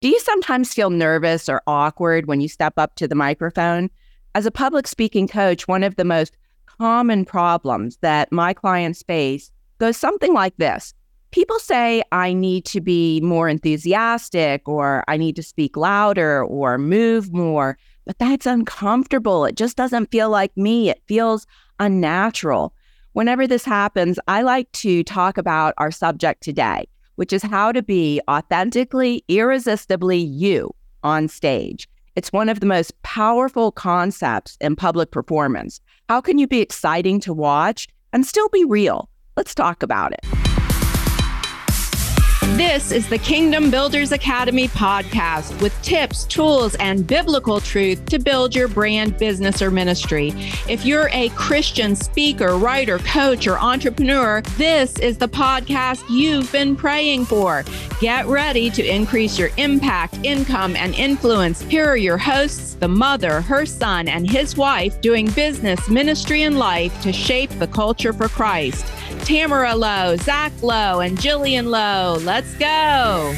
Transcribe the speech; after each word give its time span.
Do 0.00 0.06
you 0.06 0.20
sometimes 0.20 0.72
feel 0.72 0.90
nervous 0.90 1.48
or 1.48 1.60
awkward 1.66 2.26
when 2.26 2.40
you 2.40 2.46
step 2.46 2.74
up 2.76 2.94
to 2.94 3.08
the 3.08 3.16
microphone? 3.16 3.90
As 4.36 4.46
a 4.46 4.52
public 4.52 4.86
speaking 4.86 5.26
coach, 5.26 5.66
one 5.66 5.82
of 5.82 5.96
the 5.96 6.04
most 6.04 6.36
common 6.66 7.24
problems 7.24 7.96
that 7.96 8.30
my 8.30 8.54
clients 8.54 9.02
face 9.02 9.50
goes 9.78 9.96
something 9.96 10.32
like 10.32 10.56
this. 10.56 10.94
People 11.32 11.58
say 11.58 12.04
I 12.12 12.32
need 12.32 12.64
to 12.66 12.80
be 12.80 13.20
more 13.22 13.48
enthusiastic 13.48 14.68
or 14.68 15.02
I 15.08 15.16
need 15.16 15.34
to 15.34 15.42
speak 15.42 15.76
louder 15.76 16.44
or 16.44 16.78
move 16.78 17.32
more, 17.32 17.76
but 18.06 18.20
that's 18.20 18.46
uncomfortable. 18.46 19.46
It 19.46 19.56
just 19.56 19.76
doesn't 19.76 20.12
feel 20.12 20.30
like 20.30 20.56
me. 20.56 20.90
It 20.90 21.02
feels 21.08 21.44
unnatural. 21.80 22.72
Whenever 23.14 23.48
this 23.48 23.64
happens, 23.64 24.20
I 24.28 24.42
like 24.42 24.70
to 24.74 25.02
talk 25.02 25.38
about 25.38 25.74
our 25.76 25.90
subject 25.90 26.44
today 26.44 26.86
which 27.18 27.32
is 27.32 27.42
how 27.42 27.72
to 27.72 27.82
be 27.82 28.20
authentically, 28.30 29.24
irresistibly 29.26 30.18
you 30.18 30.72
on 31.02 31.26
stage. 31.26 31.88
It's 32.14 32.32
one 32.32 32.48
of 32.48 32.60
the 32.60 32.66
most 32.66 33.00
powerful 33.02 33.72
concepts 33.72 34.56
in 34.60 34.76
public 34.76 35.10
performance. 35.10 35.80
How 36.08 36.20
can 36.20 36.38
you 36.38 36.46
be 36.46 36.60
exciting 36.60 37.18
to 37.22 37.34
watch 37.34 37.88
and 38.12 38.24
still 38.24 38.48
be 38.50 38.64
real? 38.64 39.10
Let's 39.36 39.52
talk 39.52 39.82
about 39.82 40.12
it. 40.12 40.37
This 42.56 42.92
is 42.92 43.08
the 43.08 43.18
Kingdom 43.18 43.70
Builders 43.70 44.10
Academy 44.10 44.68
podcast 44.68 45.60
with 45.60 45.80
tips, 45.82 46.24
tools, 46.24 46.74
and 46.76 47.06
biblical 47.06 47.60
truth 47.60 48.04
to 48.06 48.18
build 48.18 48.54
your 48.54 48.68
brand, 48.68 49.18
business, 49.18 49.60
or 49.60 49.70
ministry. 49.70 50.32
If 50.68 50.84
you're 50.84 51.08
a 51.12 51.28
Christian 51.30 51.94
speaker, 51.94 52.56
writer, 52.56 52.98
coach, 53.00 53.46
or 53.46 53.58
entrepreneur, 53.58 54.40
this 54.56 54.98
is 54.98 55.18
the 55.18 55.28
podcast 55.28 56.02
you've 56.08 56.50
been 56.50 56.74
praying 56.74 57.26
for. 57.26 57.64
Get 58.00 58.26
ready 58.26 58.70
to 58.70 58.84
increase 58.84 59.38
your 59.38 59.50
impact, 59.56 60.18
income, 60.24 60.74
and 60.74 60.94
influence. 60.94 61.60
Here 61.62 61.86
are 61.86 61.96
your 61.96 62.18
hosts 62.18 62.74
the 62.74 62.88
mother, 62.88 63.40
her 63.40 63.66
son, 63.66 64.08
and 64.08 64.28
his 64.28 64.56
wife 64.56 65.00
doing 65.00 65.28
business, 65.30 65.88
ministry, 65.88 66.42
and 66.42 66.58
life 66.58 66.98
to 67.02 67.12
shape 67.12 67.50
the 67.58 67.66
culture 67.66 68.12
for 68.12 68.28
Christ. 68.28 68.86
Tamara 69.28 69.76
Lowe, 69.76 70.16
Zack 70.16 70.54
Lowe, 70.62 71.00
and 71.00 71.18
Jillian 71.18 71.66
Lowe. 71.68 72.16
Let's 72.22 72.50
go. 72.54 73.34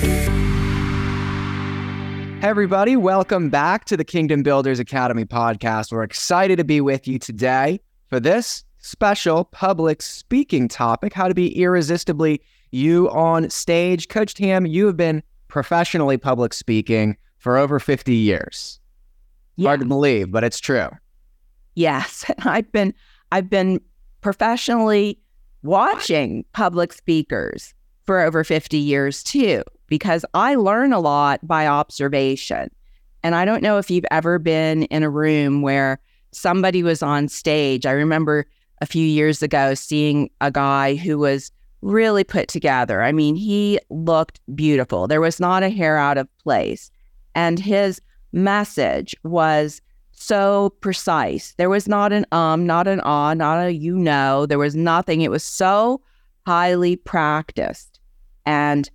Hey, 2.41 2.49
everybody, 2.49 2.97
welcome 2.97 3.51
back 3.51 3.87
to 3.87 3.97
the 3.97 4.05
Kingdom 4.05 4.45
Builders 4.45 4.79
Academy 4.79 5.25
podcast. 5.25 5.91
We're 5.91 6.05
excited 6.05 6.59
to 6.59 6.65
be 6.65 6.81
with 6.81 7.09
you 7.09 7.19
today 7.19 7.81
for 8.07 8.21
this 8.21 8.63
special 8.79 9.47
public 9.47 10.01
speaking 10.01 10.69
topic 10.69 11.13
how 11.13 11.27
to 11.27 11.35
be 11.35 11.61
irresistibly 11.61 12.41
you 12.71 13.11
on 13.11 13.51
stage. 13.51 14.07
Coach 14.07 14.35
Tam, 14.35 14.67
you 14.67 14.87
have 14.87 14.97
been 14.97 15.25
professionally 15.49 16.17
public 16.17 16.55
speaking 16.55 17.17
for 17.39 17.59
over 17.59 17.81
50 17.81 18.15
years. 18.15 18.79
Yeah. 19.57 19.71
Hard 19.71 19.81
to 19.81 19.87
believe, 19.87 20.31
but 20.31 20.45
it's 20.45 20.61
true. 20.61 20.91
Yes, 21.75 22.31
I've 22.45 22.71
been 22.71 22.95
I've 23.33 23.51
been 23.51 23.81
professionally 24.21 25.19
watching 25.63 26.45
public 26.53 26.93
speakers 26.93 27.75
for 28.05 28.21
over 28.21 28.45
50 28.45 28.77
years 28.77 29.23
too, 29.23 29.63
because 29.87 30.25
I 30.35 30.55
learn 30.55 30.93
a 30.93 31.01
lot 31.01 31.47
by 31.47 31.67
observation. 31.67 32.71
And 33.23 33.35
I 33.35 33.45
don't 33.45 33.63
know 33.63 33.79
if 33.79 33.91
you've 33.91 34.07
ever 34.11 34.39
been 34.39 34.85
in 34.85 35.03
a 35.03 35.11
room 35.11 35.63
where 35.63 36.01
somebody 36.33 36.83
was 36.83 37.03
on 37.03 37.29
stage. 37.29 37.87
I 37.87 37.93
remember 37.93 38.47
a 38.81 38.87
few 38.87 39.05
years 39.05 39.43
ago 39.43 39.75
seeing 39.75 40.31
a 40.41 40.51
guy 40.51 40.95
who 40.95 41.19
was 41.19 41.53
really 41.83 42.25
put 42.25 42.49
together. 42.49 43.03
I 43.03 43.13
mean, 43.13 43.37
he 43.37 43.79
looked 43.91 44.41
beautiful. 44.55 45.07
There 45.07 45.21
was 45.21 45.41
not 45.41 45.63
a 45.63 45.71
hair 45.71 45.97
out 45.97 46.19
of 46.19 46.29
place. 46.39 46.91
And 47.35 47.59
his 47.59 48.01
message 48.33 49.15
was 49.23 49.81
so 50.21 50.71
precise. 50.81 51.55
There 51.57 51.71
was 51.71 51.89
not 51.89 52.13
an 52.13 52.27
um, 52.33 52.67
not 52.67 52.87
an 52.87 53.01
ah, 53.01 53.35
not 53.35 53.65
a 53.65 53.73
you 53.73 53.97
know. 53.97 54.47
There 54.47 54.59
was 54.59 54.77
nothing. 54.77 55.23
It 55.23 55.31
was 55.31 55.45
so 55.45 56.01
highly 56.47 56.97
practiced 56.97 58.01
and 58.47 58.91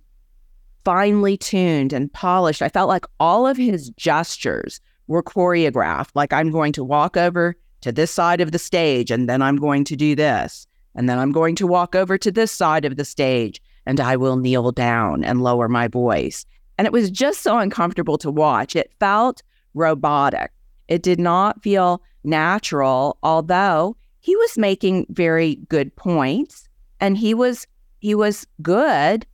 finely 0.84 1.36
tuned 1.36 1.92
and 1.92 2.12
polished. 2.12 2.62
I 2.62 2.68
felt 2.68 2.88
like 2.88 3.06
all 3.18 3.46
of 3.46 3.56
his 3.56 3.90
gestures 3.90 4.80
were 5.08 5.22
choreographed. 5.22 6.10
Like 6.14 6.32
I'm 6.32 6.50
going 6.50 6.72
to 6.74 6.84
walk 6.84 7.16
over 7.16 7.56
to 7.80 7.92
this 7.92 8.10
side 8.10 8.40
of 8.40 8.52
the 8.52 8.58
stage 8.58 9.10
and 9.10 9.28
then 9.28 9.42
I'm 9.42 9.56
going 9.56 9.84
to 9.84 9.96
do 9.96 10.14
this. 10.14 10.66
And 10.94 11.08
then 11.08 11.18
I'm 11.18 11.32
going 11.32 11.54
to 11.56 11.66
walk 11.66 11.94
over 11.94 12.16
to 12.16 12.30
this 12.30 12.50
side 12.50 12.84
of 12.84 12.96
the 12.96 13.04
stage 13.04 13.60
and 13.84 14.00
I 14.00 14.16
will 14.16 14.36
kneel 14.36 14.72
down 14.72 15.24
and 15.24 15.42
lower 15.42 15.68
my 15.68 15.88
voice. 15.88 16.46
And 16.78 16.86
it 16.86 16.92
was 16.92 17.10
just 17.10 17.42
so 17.42 17.58
uncomfortable 17.58 18.18
to 18.18 18.30
watch. 18.30 18.76
It 18.76 18.92
felt 18.98 19.42
robotic. 19.74 20.50
It 20.88 21.02
did 21.02 21.18
not 21.18 21.62
feel 21.62 22.02
natural, 22.24 23.18
although 23.22 23.96
he 24.20 24.34
was 24.36 24.58
making 24.58 25.06
very 25.10 25.56
good 25.68 25.94
points 25.96 26.68
and 27.00 27.16
he 27.16 27.34
was 27.34 27.66
he 27.98 28.14
was 28.14 28.46
good, 28.62 29.26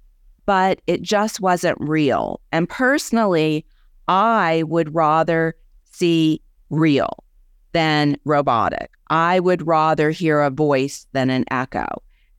but 0.47 0.81
it 0.87 1.03
just 1.03 1.41
wasn't 1.41 1.79
real. 1.81 2.41
And 2.53 2.69
personally, 2.69 3.67
I 4.09 4.63
would 4.67 4.95
rather 4.95 5.55
see 5.91 6.41
real 6.71 7.25
than 7.73 8.17
robotic. 8.25 8.91
I 9.09 9.41
would 9.41 9.67
rather 9.67 10.11
hear 10.11 10.41
a 10.41 10.51
voice 10.51 11.07
than 11.13 11.31
an 11.31 11.45
echo. 11.51 11.87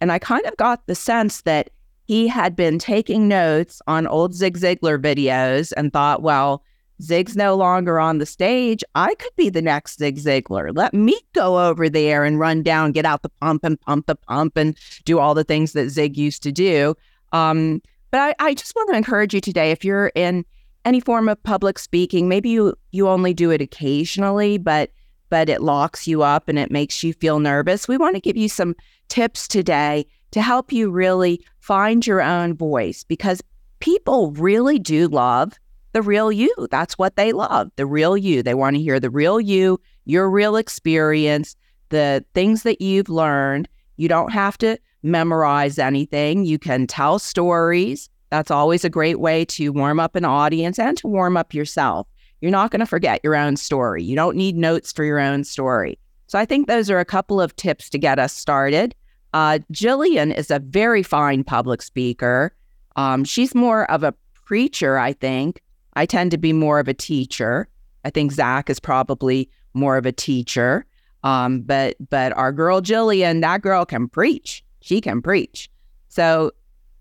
And 0.02 0.12
I 0.12 0.20
kind 0.20 0.46
of 0.46 0.58
got 0.58 0.86
the 0.88 0.96
sense 0.96 1.42
that 1.42 1.70
he 2.06 2.28
had 2.28 2.56
been 2.56 2.80
taking 2.80 3.28
notes 3.28 3.82
on 3.88 4.08
old 4.08 4.34
Zig 4.34 4.58
Ziglar 4.58 5.00
videos 5.02 5.72
and 5.78 5.94
thought, 5.94 6.22
well, 6.22 6.64
Zig's 7.04 7.36
no 7.36 7.56
longer 7.56 8.00
on 8.00 8.18
the 8.18 8.26
stage. 8.26 8.84
I 8.96 9.16
could 9.16 9.36
be 9.36 9.50
the 9.50 9.62
next 9.62 10.00
Zig 10.00 10.18
Ziglar. 10.18 10.76
Let 10.76 10.94
me 10.94 11.20
go 11.34 11.68
over 11.68 11.90
there 11.90 12.24
and 12.24 12.40
run 12.40 12.64
down, 12.64 12.92
get 12.92 13.06
out 13.06 13.22
the 13.22 13.30
pump 13.30 13.64
and 13.64 13.80
pump 13.80 14.08
the 14.08 14.16
pump 14.16 14.58
and 14.58 14.78
do 15.06 15.20
all 15.20 15.34
the 15.34 15.44
things 15.44 15.74
that 15.74 15.90
Zig 15.90 16.18
used 16.18 16.44
to 16.44 16.52
do. 16.52 16.96
Um, 17.32 17.82
but 18.12 18.20
I, 18.20 18.36
I 18.40 18.54
just 18.54 18.76
want 18.76 18.90
to 18.92 18.98
encourage 18.98 19.34
you 19.34 19.42
today 19.42 19.72
if 19.72 19.84
you're 19.84 20.12
in 20.16 20.46
any 20.86 21.00
form 21.00 21.30
of 21.30 21.42
public 21.44 21.80
speaking, 21.80 22.28
maybe 22.28 22.50
you 22.50 22.76
you 22.92 23.08
only 23.08 23.34
do 23.34 23.52
it 23.52 23.62
occasionally, 23.62 24.58
but 24.58 24.92
but 25.30 25.50
it 25.50 25.62
locks 25.62 26.08
you 26.08 26.22
up 26.22 26.48
and 26.48 26.60
it 26.60 26.72
makes 26.72 27.04
you 27.04 27.14
feel 27.14 27.40
nervous. 27.40 27.88
We 27.88 27.98
want 27.98 28.16
to 28.16 28.22
give 28.22 28.38
you 28.38 28.50
some 28.50 28.76
tips 29.08 29.48
today 29.48 30.06
to 30.32 30.42
help 30.42 30.72
you 30.72 30.92
really 30.92 31.44
find 31.60 32.06
your 32.06 32.22
own 32.22 32.56
voice 32.56 33.04
because 33.04 33.42
people 33.80 34.32
really 34.32 34.78
do 34.78 35.08
love 35.08 35.54
the 35.94 36.02
real 36.02 36.32
you. 36.32 36.54
That's 36.70 36.98
what 36.98 37.16
they 37.16 37.32
love, 37.32 37.72
the 37.76 37.86
real 37.86 38.18
you. 38.18 38.44
They 38.44 38.54
want 38.54 38.76
to 38.76 38.82
hear 38.82 39.00
the 39.00 39.10
real 39.10 39.40
you, 39.40 39.80
your 40.06 40.30
real 40.30 40.56
experience, 40.56 41.56
the 41.90 42.26
things 42.34 42.64
that 42.64 42.82
you've 42.82 43.10
learned. 43.10 43.70
You 43.98 44.08
don't 44.08 44.32
have 44.32 44.58
to 44.60 44.78
memorize 45.04 45.80
anything. 45.80 46.46
You 46.46 46.60
can 46.60 46.88
tell 46.88 47.20
stories. 47.20 48.10
That's 48.32 48.52
always 48.52 48.84
a 48.84 48.90
great 48.90 49.20
way 49.20 49.46
to 49.46 49.70
warm 49.70 50.00
up 50.00 50.16
an 50.16 50.26
audience 50.26 50.80
and 50.80 50.98
to 50.98 51.08
warm 51.08 51.38
up 51.38 51.54
yourself. 51.54 52.08
You're 52.42 52.52
not 52.52 52.72
going 52.72 52.80
to 52.80 52.86
forget 52.86 53.22
your 53.24 53.36
own 53.36 53.56
story. 53.56 54.04
You 54.04 54.16
don't 54.16 54.36
need 54.36 54.58
notes 54.58 54.92
for 54.92 55.04
your 55.04 55.20
own 55.20 55.44
story. 55.44 56.00
So 56.28 56.40
I 56.40 56.46
think 56.46 56.68
those 56.68 56.90
are 56.90 57.00
a 57.00 57.06
couple 57.06 57.40
of 57.40 57.56
tips 57.56 57.90
to 57.92 58.00
get 58.00 58.18
us 58.18 58.34
started. 58.34 58.96
Uh, 59.34 59.60
Jillian 59.72 60.36
is 60.36 60.50
a 60.50 60.60
very 60.60 61.04
fine 61.04 61.44
public 61.44 61.82
speaker. 61.82 62.56
Um, 62.96 63.24
she's 63.24 63.54
more 63.56 63.90
of 63.90 64.04
a 64.04 64.14
preacher, 64.46 64.98
I 64.98 65.14
think, 65.14 65.62
I 65.96 66.06
tend 66.06 66.32
to 66.32 66.38
be 66.38 66.54
more 66.54 66.80
of 66.80 66.88
a 66.88 66.94
teacher. 66.94 67.68
I 68.04 68.10
think 68.10 68.32
Zack 68.32 68.70
is 68.70 68.80
probably 68.80 69.50
more 69.74 69.98
of 69.98 70.06
a 70.06 70.12
teacher. 70.12 70.86
Um, 71.24 71.62
but 71.62 71.96
but 72.10 72.34
our 72.34 72.52
girl 72.52 72.82
Jillian, 72.82 73.42
that 73.42 73.62
girl 73.62 73.86
can 73.86 74.08
preach. 74.08 74.64
She 74.82 75.00
can 75.00 75.22
preach. 75.22 75.70
So, 76.10 76.52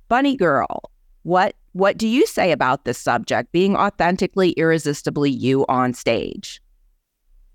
bunny 0.08 0.36
girl, 0.36 0.90
what 1.22 1.56
what 1.72 1.96
do 1.96 2.06
you 2.06 2.26
say 2.26 2.52
about 2.52 2.84
this 2.84 2.98
subject? 2.98 3.50
Being 3.52 3.76
authentically, 3.76 4.50
irresistibly 4.52 5.30
you 5.30 5.66
on 5.68 5.94
stage. 5.94 6.60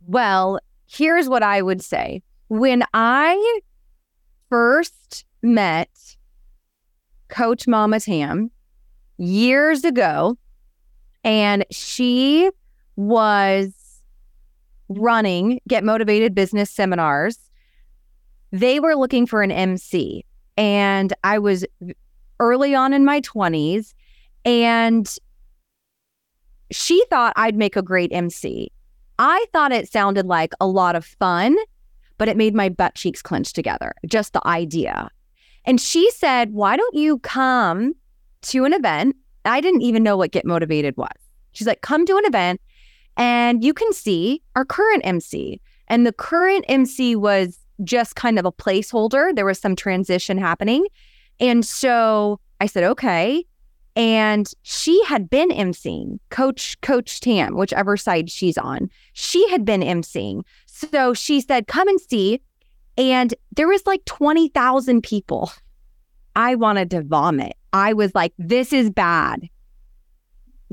Well, 0.05 0.59
here's 0.87 1.29
what 1.29 1.43
I 1.43 1.61
would 1.61 1.81
say. 1.81 2.23
When 2.49 2.83
I 2.93 3.61
first 4.49 5.25
met 5.41 5.89
Coach 7.27 7.67
Mama 7.67 7.99
Tam 7.99 8.51
years 9.17 9.83
ago, 9.83 10.37
and 11.27 11.65
she 11.69 12.49
was 12.95 13.73
running 14.87 15.59
Get 15.67 15.83
Motivated 15.83 16.33
Business 16.33 16.71
Seminars. 16.71 17.37
They 18.53 18.79
were 18.79 18.95
looking 18.95 19.27
for 19.27 19.41
an 19.41 19.51
MC. 19.51 20.25
And 20.55 21.13
I 21.25 21.37
was 21.37 21.65
early 22.39 22.73
on 22.73 22.93
in 22.93 23.03
my 23.03 23.19
20s. 23.19 23.93
And 24.45 25.13
she 26.71 27.03
thought 27.09 27.33
I'd 27.35 27.57
make 27.57 27.75
a 27.75 27.81
great 27.81 28.13
MC. 28.13 28.71
I 29.19 29.45
thought 29.51 29.73
it 29.73 29.91
sounded 29.91 30.27
like 30.27 30.53
a 30.61 30.67
lot 30.67 30.95
of 30.95 31.03
fun, 31.03 31.57
but 32.17 32.29
it 32.29 32.37
made 32.37 32.55
my 32.55 32.69
butt 32.69 32.95
cheeks 32.95 33.21
clench 33.21 33.51
together, 33.51 33.93
just 34.05 34.31
the 34.31 34.47
idea. 34.47 35.09
And 35.65 35.81
she 35.81 36.09
said, 36.11 36.53
Why 36.53 36.77
don't 36.77 36.95
you 36.95 37.19
come 37.19 37.95
to 38.43 38.63
an 38.63 38.71
event 38.71 39.17
I 39.47 39.61
didn't 39.61 39.81
even 39.81 40.03
know 40.03 40.17
what 40.17 40.31
Get 40.31 40.45
Motivated 40.45 40.95
was. 40.97 41.09
She's 41.53 41.67
like, 41.67 41.81
come 41.81 42.05
to 42.05 42.17
an 42.17 42.25
event 42.25 42.61
and 43.15 43.63
you 43.63 43.73
can 43.73 43.91
see 43.93 44.41
our 44.55 44.65
current 44.65 45.01
MC. 45.05 45.59
And 45.87 46.05
the 46.05 46.13
current 46.13 46.65
MC 46.67 47.15
was 47.15 47.59
just 47.83 48.15
kind 48.15 48.37
of 48.37 48.45
a 48.45 48.51
placeholder. 48.51 49.35
There 49.35 49.45
was 49.45 49.59
some 49.59 49.75
transition 49.75 50.37
happening. 50.37 50.85
And 51.39 51.65
so 51.65 52.39
I 52.59 52.65
said, 52.65 52.83
okay. 52.83 53.45
And 53.95 54.51
she 54.61 55.03
had 55.05 55.29
been 55.29 55.49
emceeing, 55.49 56.19
Coach 56.29 56.79
Coach 56.81 57.19
Tam, 57.19 57.55
whichever 57.55 57.97
side 57.97 58.29
she's 58.29 58.57
on. 58.57 58.89
She 59.13 59.49
had 59.49 59.65
been 59.65 59.81
emceeing. 59.81 60.43
So 60.67 61.15
she 61.15 61.41
said, 61.41 61.67
come 61.67 61.87
and 61.87 61.99
see. 61.99 62.41
And 62.95 63.33
there 63.55 63.67
was 63.67 63.85
like 63.87 64.05
20,000 64.05 65.01
people. 65.01 65.51
I 66.37 66.53
wanted 66.53 66.91
to 66.91 67.01
vomit. 67.01 67.57
I 67.73 67.93
was 67.93 68.13
like, 68.13 68.31
this 68.37 68.71
is 68.71 68.91
bad. 68.91 69.49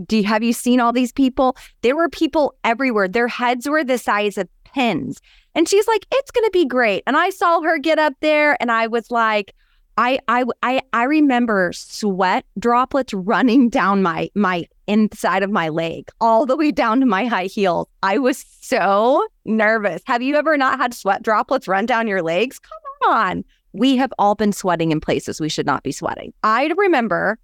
Do 0.06 0.18
you 0.18 0.24
have 0.24 0.42
you 0.42 0.52
seen 0.52 0.78
all 0.78 0.92
these 0.92 1.12
people? 1.12 1.56
There 1.80 1.96
were 1.96 2.08
people 2.08 2.54
everywhere. 2.64 3.08
Their 3.08 3.28
heads 3.28 3.68
were 3.68 3.82
the 3.82 3.96
size 3.96 4.36
of 4.36 4.48
pins. 4.64 5.20
And 5.54 5.68
she's 5.68 5.88
like, 5.88 6.06
it's 6.12 6.30
going 6.30 6.44
to 6.44 6.50
be 6.52 6.66
great. 6.66 7.02
And 7.06 7.16
I 7.16 7.30
saw 7.30 7.62
her 7.62 7.78
get 7.78 7.98
up 7.98 8.12
there 8.20 8.56
and 8.60 8.70
I 8.70 8.88
was 8.88 9.10
like, 9.10 9.54
I 9.96 10.18
I 10.28 10.44
I 10.62 10.82
I 10.92 11.04
remember 11.04 11.72
sweat 11.72 12.44
droplets 12.58 13.14
running 13.14 13.70
down 13.70 14.02
my 14.02 14.28
my 14.34 14.66
inside 14.86 15.42
of 15.42 15.50
my 15.50 15.70
leg 15.70 16.10
all 16.20 16.44
the 16.44 16.56
way 16.56 16.72
down 16.72 17.00
to 17.00 17.06
my 17.06 17.24
high 17.26 17.46
heels. 17.46 17.86
I 18.02 18.18
was 18.18 18.44
so 18.60 19.26
nervous. 19.46 20.02
Have 20.04 20.20
you 20.20 20.34
ever 20.34 20.58
not 20.58 20.78
had 20.78 20.92
sweat 20.92 21.22
droplets 21.22 21.68
run 21.68 21.86
down 21.86 22.08
your 22.08 22.22
legs? 22.22 22.58
Come 22.58 23.12
on. 23.12 23.44
We 23.74 23.96
have 23.96 24.12
all 24.18 24.34
been 24.34 24.52
sweating 24.52 24.92
in 24.92 25.00
places 25.00 25.40
we 25.40 25.48
should 25.48 25.66
not 25.66 25.82
be 25.82 25.92
sweating. 25.92 26.32
I 26.42 26.72
remember 26.76 27.38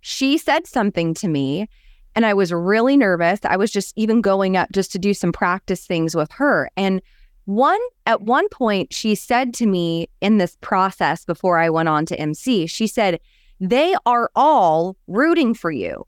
she 0.00 0.38
said 0.38 0.66
something 0.66 1.12
to 1.14 1.28
me 1.28 1.68
and 2.14 2.24
I 2.24 2.32
was 2.32 2.52
really 2.52 2.96
nervous. 2.96 3.40
I 3.44 3.56
was 3.56 3.70
just 3.70 3.92
even 3.96 4.20
going 4.20 4.56
up 4.56 4.70
just 4.72 4.92
to 4.92 4.98
do 4.98 5.12
some 5.12 5.32
practice 5.32 5.84
things 5.84 6.14
with 6.14 6.30
her. 6.32 6.70
And 6.76 7.02
one 7.46 7.80
at 8.06 8.22
one 8.22 8.48
point 8.48 8.92
she 8.92 9.14
said 9.14 9.52
to 9.54 9.66
me 9.66 10.08
in 10.20 10.38
this 10.38 10.56
process 10.60 11.24
before 11.24 11.58
I 11.58 11.68
went 11.70 11.88
on 11.88 12.06
to 12.06 12.18
MC, 12.18 12.66
she 12.66 12.86
said, 12.86 13.20
"They 13.60 13.96
are 14.06 14.30
all 14.34 14.96
rooting 15.08 15.54
for 15.54 15.70
you." 15.70 16.06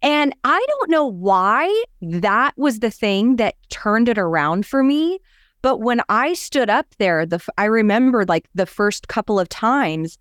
And 0.00 0.34
I 0.44 0.64
don't 0.68 0.90
know 0.90 1.06
why 1.06 1.84
that 2.00 2.54
was 2.56 2.80
the 2.80 2.90
thing 2.90 3.36
that 3.36 3.56
turned 3.68 4.08
it 4.08 4.18
around 4.18 4.66
for 4.66 4.82
me, 4.82 5.20
but 5.62 5.78
when 5.78 6.00
I 6.08 6.34
stood 6.34 6.68
up 6.68 6.86
there, 6.98 7.24
the 7.24 7.40
I 7.56 7.64
remember 7.64 8.24
like 8.26 8.48
the 8.54 8.66
first 8.66 9.08
couple 9.08 9.38
of 9.38 9.48
times, 9.48 10.18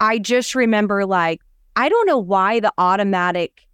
I 0.00 0.18
just 0.18 0.54
remember 0.54 1.06
like 1.06 1.40
I 1.76 1.88
don't 1.88 2.06
know 2.06 2.18
why 2.18 2.60
the 2.60 2.72
automatic 2.76 3.66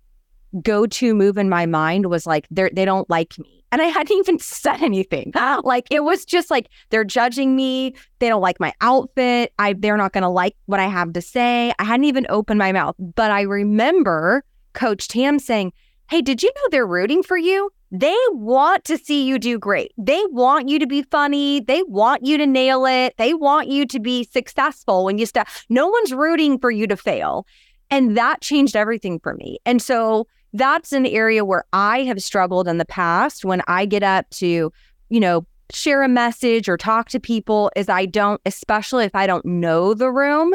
go 0.63 0.87
to 0.87 1.15
move 1.15 1.37
in 1.37 1.49
my 1.49 1.67
mind 1.67 2.07
was 2.07 2.27
like 2.27 2.47
they 2.51 2.71
they 2.73 2.85
don't 2.85 3.09
like 3.09 3.39
me. 3.39 3.65
And 3.73 3.83
I 3.83 3.87
hadn't 3.87 4.17
even 4.19 4.39
said 4.39 4.83
anything. 4.83 5.33
Like 5.65 5.87
it 5.91 6.05
was 6.05 6.25
just 6.25 6.51
like 6.51 6.69
they're 6.91 7.05
judging 7.05 7.57
me. 7.57 7.95
They 8.19 8.29
don't 8.29 8.43
like 8.43 8.61
my 8.61 8.73
outfit. 8.83 9.53
I 9.59 9.73
they're 9.73 9.97
not 9.97 10.13
going 10.13 10.23
to 10.23 10.29
like 10.29 10.57
what 10.67 10.81
I 10.81 10.87
have 10.87 11.15
to 11.15 11.23
say. 11.23 11.73
I 11.79 11.85
hadn't 11.85 12.05
even 12.05 12.27
opened 12.29 12.59
my 12.59 12.73
mouth, 12.73 12.95
but 12.99 13.31
I 13.31 13.43
remember 13.43 14.45
Coach 14.75 15.09
Tam 15.09 15.39
saying, 15.39 15.73
"Hey, 16.11 16.23
did 16.23 16.43
you 16.43 16.51
know 16.55 16.69
they're 16.71 16.87
rooting 16.87 17.23
for 17.23 17.37
you? 17.37 17.71
They 17.91 18.17
want 18.33 18.85
to 18.85 18.99
see 18.99 19.25
you 19.25 19.39
do 19.39 19.59
great. 19.59 19.93
They 19.97 20.23
want 20.31 20.69
you 20.69 20.79
to 20.79 20.87
be 20.87 21.03
funny. 21.03 21.61
They 21.61 21.83
want 21.85 22.25
you 22.25 22.37
to 22.37 22.47
nail 22.47 22.85
it. 22.85 23.15
They 23.17 23.33
want 23.35 23.69
you 23.69 23.87
to 23.87 23.99
be 23.99 24.25
successful 24.25 25.05
when 25.05 25.19
you 25.19 25.27
start. 25.27 25.49
No 25.69 25.89
one's 25.89 26.13
rooting 26.13 26.59
for 26.59 26.71
you 26.71 26.87
to 26.87 26.97
fail." 26.97 27.47
And 27.91 28.17
that 28.17 28.43
changed 28.43 28.77
everything 28.77 29.19
for 29.19 29.35
me. 29.35 29.59
And 29.65 29.81
so 29.81 30.27
that's 30.53 30.93
an 30.93 31.07
area 31.07 31.45
where 31.45 31.65
I 31.73 32.03
have 32.03 32.23
struggled 32.23 32.69
in 32.69 32.79
the 32.79 32.85
past 32.85 33.45
when 33.45 33.63
I 33.67 33.87
get 33.87 34.03
up 34.03 34.29
to, 34.31 34.73
you 35.09 35.21
know, 35.21 35.47
share 35.73 36.03
a 36.03 36.09
message 36.09 36.69
or 36.69 36.77
talk 36.77 37.09
to 37.11 37.21
people 37.21 37.71
is 37.77 37.89
I 37.89 38.07
don't, 38.07 38.41
especially 38.47 39.05
if 39.05 39.15
I 39.15 39.27
don't 39.27 39.45
know 39.45 39.95
the 39.95 40.11
room, 40.11 40.53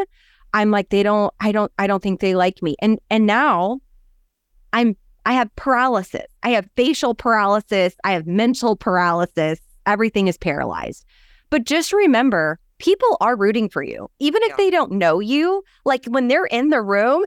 I'm 0.53 0.71
like, 0.71 0.89
they 0.89 1.03
don't, 1.03 1.33
I 1.39 1.51
don't, 1.51 1.71
I 1.77 1.87
don't 1.87 2.01
think 2.01 2.19
they 2.19 2.35
like 2.35 2.61
me. 2.61 2.75
And 2.79 2.99
and 3.09 3.25
now 3.25 3.79
I'm 4.71 4.95
I 5.25 5.33
have 5.33 5.53
paralysis. 5.55 6.25
I 6.43 6.49
have 6.51 6.69
facial 6.75 7.15
paralysis. 7.15 7.95
I 8.03 8.11
have 8.11 8.27
mental 8.27 8.75
paralysis. 8.75 9.59
Everything 9.85 10.27
is 10.27 10.37
paralyzed. 10.37 11.05
But 11.49 11.65
just 11.65 11.93
remember, 11.93 12.59
people 12.79 13.17
are 13.21 13.35
rooting 13.35 13.69
for 13.69 13.83
you. 13.83 14.09
Even 14.19 14.41
if 14.43 14.49
yeah. 14.49 14.55
they 14.57 14.69
don't 14.69 14.91
know 14.91 15.19
you, 15.19 15.63
like 15.85 16.05
when 16.05 16.27
they're 16.27 16.45
in 16.45 16.69
the 16.69 16.81
room, 16.81 17.25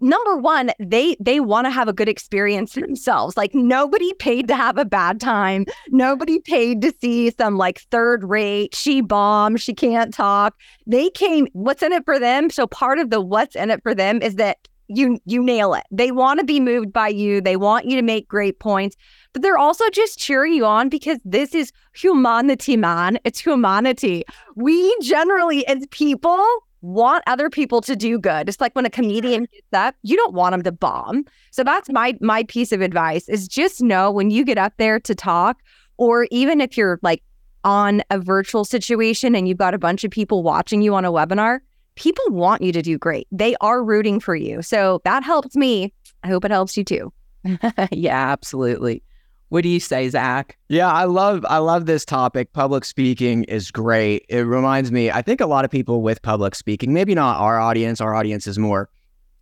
number 0.00 0.36
one 0.36 0.70
they 0.78 1.16
they 1.20 1.40
want 1.40 1.66
to 1.66 1.70
have 1.70 1.88
a 1.88 1.92
good 1.92 2.08
experience 2.08 2.72
themselves 2.72 3.36
like 3.36 3.54
nobody 3.54 4.12
paid 4.14 4.48
to 4.48 4.56
have 4.56 4.78
a 4.78 4.84
bad 4.84 5.20
time 5.20 5.66
nobody 5.90 6.40
paid 6.40 6.80
to 6.80 6.92
see 7.00 7.30
some 7.30 7.58
like 7.58 7.80
third 7.90 8.24
rate 8.24 8.74
she 8.74 9.00
bombed 9.00 9.60
she 9.60 9.74
can't 9.74 10.14
talk 10.14 10.56
they 10.86 11.10
came 11.10 11.46
what's 11.52 11.82
in 11.82 11.92
it 11.92 12.04
for 12.04 12.18
them 12.18 12.48
so 12.48 12.66
part 12.66 12.98
of 12.98 13.10
the 13.10 13.20
what's 13.20 13.54
in 13.56 13.70
it 13.70 13.82
for 13.82 13.94
them 13.94 14.22
is 14.22 14.36
that 14.36 14.56
you 14.88 15.18
you 15.24 15.42
nail 15.42 15.74
it. 15.74 15.84
They 15.90 16.10
want 16.10 16.40
to 16.40 16.46
be 16.46 16.60
moved 16.60 16.92
by 16.92 17.08
you. 17.08 17.40
They 17.40 17.56
want 17.56 17.86
you 17.86 17.96
to 17.96 18.02
make 18.02 18.28
great 18.28 18.58
points 18.58 18.96
but 19.34 19.42
they're 19.42 19.58
also 19.58 19.90
just 19.90 20.18
cheering 20.18 20.54
you 20.54 20.64
on 20.64 20.88
because 20.88 21.18
this 21.24 21.54
is 21.54 21.72
humanity 21.92 22.76
man. 22.76 23.18
It's 23.24 23.40
humanity. 23.40 24.24
We 24.56 24.96
generally 25.02 25.66
as 25.66 25.86
people 25.90 26.46
want 26.80 27.24
other 27.26 27.50
people 27.50 27.80
to 27.80 27.96
do 27.96 28.18
good. 28.18 28.48
It's 28.48 28.60
like 28.60 28.74
when 28.74 28.86
a 28.86 28.90
comedian 28.90 29.46
gets 29.52 29.72
up, 29.72 29.96
you 30.02 30.16
don't 30.16 30.34
want 30.34 30.52
them 30.52 30.62
to 30.62 30.72
bomb. 30.72 31.24
So 31.50 31.64
that's 31.64 31.90
my 31.90 32.16
my 32.20 32.44
piece 32.44 32.72
of 32.72 32.80
advice 32.80 33.28
is 33.28 33.48
just 33.48 33.82
know 33.82 34.10
when 34.10 34.30
you 34.30 34.44
get 34.44 34.56
up 34.56 34.74
there 34.78 35.00
to 35.00 35.14
talk 35.14 35.60
or 35.96 36.28
even 36.30 36.60
if 36.60 36.76
you're 36.76 37.00
like 37.02 37.22
on 37.64 38.02
a 38.10 38.18
virtual 38.18 38.64
situation 38.64 39.34
and 39.34 39.48
you've 39.48 39.58
got 39.58 39.74
a 39.74 39.78
bunch 39.78 40.04
of 40.04 40.10
people 40.10 40.42
watching 40.42 40.80
you 40.80 40.94
on 40.94 41.04
a 41.04 41.10
webinar, 41.10 41.60
people 41.96 42.24
want 42.30 42.62
you 42.62 42.72
to 42.72 42.82
do 42.82 42.98
great. 42.98 43.26
They 43.30 43.56
are 43.60 43.82
rooting 43.82 44.20
for 44.20 44.34
you. 44.34 44.62
So 44.62 45.00
that 45.04 45.22
helps 45.22 45.56
me. 45.56 45.92
I 46.22 46.28
hope 46.28 46.44
it 46.44 46.50
helps 46.50 46.76
you 46.76 46.84
too. 46.84 47.12
yeah, 47.92 48.32
absolutely. 48.32 49.02
What 49.50 49.62
do 49.62 49.68
you 49.68 49.78
say, 49.78 50.08
Zack? 50.08 50.58
Yeah, 50.68 50.90
I 50.90 51.04
love 51.04 51.44
I 51.48 51.58
love 51.58 51.86
this 51.86 52.04
topic. 52.04 52.52
Public 52.52 52.84
speaking 52.84 53.44
is 53.44 53.70
great. 53.70 54.24
It 54.28 54.40
reminds 54.40 54.90
me, 54.90 55.10
I 55.10 55.22
think 55.22 55.40
a 55.40 55.46
lot 55.46 55.64
of 55.64 55.70
people 55.70 56.02
with 56.02 56.22
public 56.22 56.54
speaking, 56.54 56.92
maybe 56.92 57.14
not 57.14 57.38
our 57.38 57.60
audience, 57.60 58.00
our 58.00 58.14
audience 58.14 58.46
is 58.46 58.58
more 58.58 58.88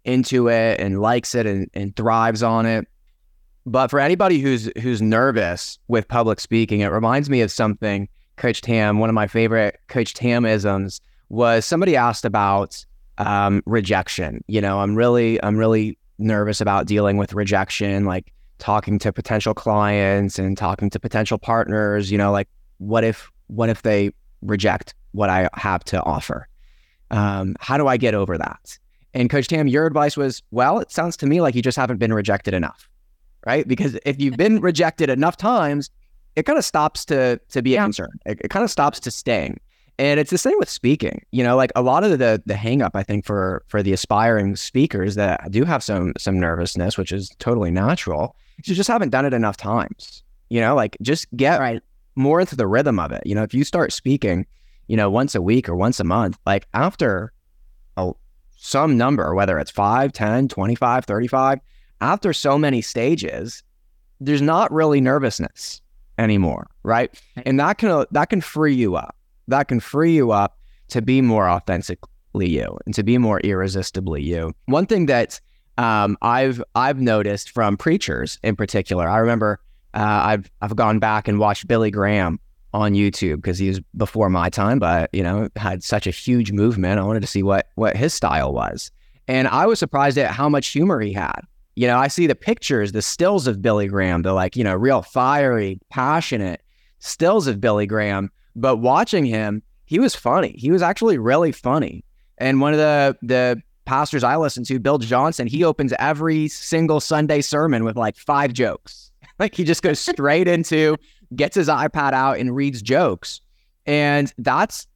into 0.04 0.48
it 0.48 0.80
and 0.80 1.00
likes 1.00 1.34
it 1.34 1.46
and, 1.46 1.70
and 1.72 1.94
thrives 1.96 2.42
on 2.42 2.66
it. 2.66 2.86
But 3.64 3.88
for 3.88 4.00
anybody 4.00 4.40
who's 4.40 4.70
who's 4.82 5.00
nervous 5.00 5.78
with 5.88 6.08
public 6.08 6.40
speaking, 6.40 6.80
it 6.80 6.88
reminds 6.88 7.30
me 7.30 7.40
of 7.40 7.50
something 7.50 8.08
Coach 8.36 8.60
Tam, 8.60 8.98
one 8.98 9.08
of 9.08 9.14
my 9.14 9.28
favorite 9.28 9.78
Coach 9.88 10.14
Tamisms 10.14 11.00
was 11.32 11.64
somebody 11.64 11.96
asked 11.96 12.26
about 12.26 12.84
um, 13.16 13.62
rejection. 13.66 14.44
You 14.46 14.60
know, 14.60 14.80
I'm 14.80 14.94
really 14.94 15.42
I'm 15.42 15.56
really 15.56 15.98
nervous 16.18 16.60
about 16.60 16.86
dealing 16.86 17.16
with 17.16 17.32
rejection. 17.32 18.04
Like 18.04 18.32
talking 18.58 18.98
to 19.00 19.12
potential 19.12 19.54
clients 19.54 20.38
and 20.38 20.56
talking 20.56 20.90
to 20.90 21.00
potential 21.00 21.38
partners, 21.38 22.12
you 22.12 22.18
know, 22.18 22.30
like 22.30 22.48
what 22.78 23.02
if 23.02 23.30
what 23.48 23.70
if 23.70 23.82
they 23.82 24.12
reject 24.42 24.94
what 25.12 25.30
I 25.30 25.48
have 25.54 25.82
to 25.84 26.02
offer? 26.02 26.46
Um, 27.10 27.56
how 27.60 27.76
do 27.76 27.88
I 27.88 27.96
get 27.96 28.14
over 28.14 28.36
that? 28.36 28.78
And 29.14 29.28
Coach 29.28 29.48
Tam, 29.48 29.66
your 29.66 29.86
advice 29.86 30.16
was, 30.16 30.42
well, 30.50 30.78
it 30.78 30.90
sounds 30.90 31.16
to 31.18 31.26
me 31.26 31.40
like 31.40 31.54
you 31.54 31.62
just 31.62 31.76
haven't 31.76 31.98
been 31.98 32.14
rejected 32.14 32.54
enough, 32.54 32.88
right? 33.46 33.66
Because 33.66 33.98
if 34.06 34.20
you've 34.20 34.36
been 34.36 34.60
rejected 34.70 35.10
enough 35.10 35.36
times, 35.36 35.90
it 36.36 36.44
kind 36.44 36.58
of 36.58 36.64
stops 36.64 37.06
to 37.06 37.40
to 37.48 37.62
be 37.62 37.70
yeah. 37.70 37.80
a 37.80 37.84
concern. 37.86 38.18
It, 38.26 38.40
it 38.44 38.50
kind 38.50 38.64
of 38.64 38.70
stops 38.70 39.00
to 39.00 39.10
staying. 39.10 39.58
And 40.02 40.18
it's 40.18 40.32
the 40.32 40.38
same 40.38 40.58
with 40.58 40.68
speaking. 40.68 41.24
You 41.30 41.44
know, 41.44 41.54
like 41.54 41.70
a 41.76 41.80
lot 41.80 42.02
of 42.02 42.18
the 42.18 42.42
the 42.44 42.56
hang 42.56 42.82
up 42.82 42.96
I 42.96 43.04
think 43.04 43.24
for 43.24 43.62
for 43.68 43.84
the 43.84 43.92
aspiring 43.92 44.56
speakers 44.56 45.14
that 45.14 45.52
do 45.52 45.64
have 45.64 45.80
some 45.84 46.12
some 46.18 46.40
nervousness, 46.40 46.98
which 46.98 47.12
is 47.12 47.30
totally 47.38 47.70
natural, 47.70 48.34
you 48.64 48.74
just 48.74 48.88
haven't 48.88 49.10
done 49.10 49.24
it 49.24 49.32
enough 49.32 49.56
times. 49.56 50.24
You 50.48 50.60
know, 50.60 50.74
like 50.74 50.96
just 51.02 51.28
get 51.36 51.60
right. 51.60 51.80
more 52.16 52.40
into 52.40 52.56
the 52.56 52.66
rhythm 52.66 52.98
of 52.98 53.12
it. 53.12 53.22
You 53.24 53.36
know, 53.36 53.44
if 53.44 53.54
you 53.54 53.62
start 53.62 53.92
speaking, 53.92 54.44
you 54.88 54.96
know, 54.96 55.08
once 55.08 55.36
a 55.36 55.40
week 55.40 55.68
or 55.68 55.76
once 55.76 56.00
a 56.00 56.04
month, 56.04 56.36
like 56.46 56.66
after 56.74 57.32
a, 57.96 58.10
some 58.56 58.98
number, 58.98 59.36
whether 59.36 59.56
it's 59.60 59.70
5, 59.70 60.12
10, 60.12 60.48
25, 60.48 61.04
35, 61.04 61.60
after 62.00 62.32
so 62.32 62.58
many 62.58 62.82
stages, 62.82 63.62
there's 64.20 64.42
not 64.42 64.72
really 64.72 65.00
nervousness 65.00 65.80
anymore, 66.18 66.68
right? 66.82 67.22
And 67.46 67.60
that 67.60 67.78
can 67.78 68.04
that 68.10 68.30
can 68.30 68.40
free 68.40 68.74
you 68.74 68.96
up. 68.96 69.14
That 69.52 69.68
can 69.68 69.80
free 69.80 70.14
you 70.14 70.32
up 70.32 70.58
to 70.88 71.00
be 71.00 71.20
more 71.20 71.48
authentically 71.48 72.48
you 72.48 72.78
and 72.86 72.94
to 72.94 73.02
be 73.02 73.18
more 73.18 73.40
irresistibly 73.40 74.22
you. 74.22 74.52
One 74.66 74.86
thing 74.86 75.06
that 75.06 75.40
um, 75.78 76.16
I've 76.22 76.62
I've 76.74 77.00
noticed 77.00 77.50
from 77.50 77.76
preachers 77.76 78.38
in 78.42 78.56
particular. 78.56 79.08
I 79.08 79.18
remember 79.18 79.60
uh, 79.94 80.20
I've 80.24 80.50
I've 80.60 80.76
gone 80.76 80.98
back 80.98 81.28
and 81.28 81.38
watched 81.38 81.66
Billy 81.66 81.90
Graham 81.90 82.38
on 82.74 82.94
YouTube 82.94 83.36
because 83.36 83.58
he 83.58 83.68
was 83.68 83.80
before 83.96 84.30
my 84.30 84.48
time, 84.48 84.78
but 84.78 85.10
you 85.12 85.22
know 85.22 85.48
had 85.56 85.82
such 85.82 86.06
a 86.06 86.10
huge 86.10 86.52
movement. 86.52 87.00
I 87.00 87.04
wanted 87.04 87.20
to 87.20 87.26
see 87.26 87.42
what 87.42 87.68
what 87.74 87.96
his 87.96 88.14
style 88.14 88.52
was, 88.52 88.90
and 89.28 89.48
I 89.48 89.66
was 89.66 89.78
surprised 89.78 90.18
at 90.18 90.30
how 90.30 90.48
much 90.48 90.68
humor 90.68 91.00
he 91.00 91.12
had. 91.12 91.40
You 91.74 91.86
know, 91.86 91.96
I 91.96 92.08
see 92.08 92.26
the 92.26 92.34
pictures, 92.34 92.92
the 92.92 93.00
stills 93.00 93.46
of 93.46 93.62
Billy 93.62 93.86
Graham, 93.86 94.22
the 94.22 94.34
like, 94.34 94.56
you 94.56 94.64
know, 94.64 94.74
real 94.74 95.00
fiery, 95.00 95.80
passionate 95.88 96.60
stills 96.98 97.46
of 97.46 97.62
Billy 97.62 97.86
Graham. 97.86 98.30
But 98.54 98.76
watching 98.76 99.24
him, 99.24 99.62
he 99.84 99.98
was 99.98 100.14
funny. 100.14 100.54
He 100.58 100.70
was 100.70 100.82
actually 100.82 101.18
really 101.18 101.52
funny. 101.52 102.04
And 102.38 102.60
one 102.60 102.72
of 102.72 102.78
the 102.78 103.16
the 103.22 103.62
pastors 103.84 104.24
I 104.24 104.36
listen 104.36 104.64
to, 104.64 104.78
Bill 104.78 104.98
Johnson, 104.98 105.46
he 105.46 105.64
opens 105.64 105.92
every 105.98 106.48
single 106.48 107.00
Sunday 107.00 107.40
sermon 107.40 107.84
with 107.84 107.96
like 107.96 108.16
five 108.16 108.52
jokes. 108.52 109.10
like 109.38 109.54
he 109.54 109.64
just 109.64 109.82
goes 109.82 109.98
straight 109.98 110.48
into, 110.48 110.96
gets 111.34 111.56
his 111.56 111.68
iPad 111.68 112.12
out 112.12 112.38
and 112.38 112.54
reads 112.54 112.82
jokes. 112.82 113.40
And 113.86 114.32
that's 114.38 114.86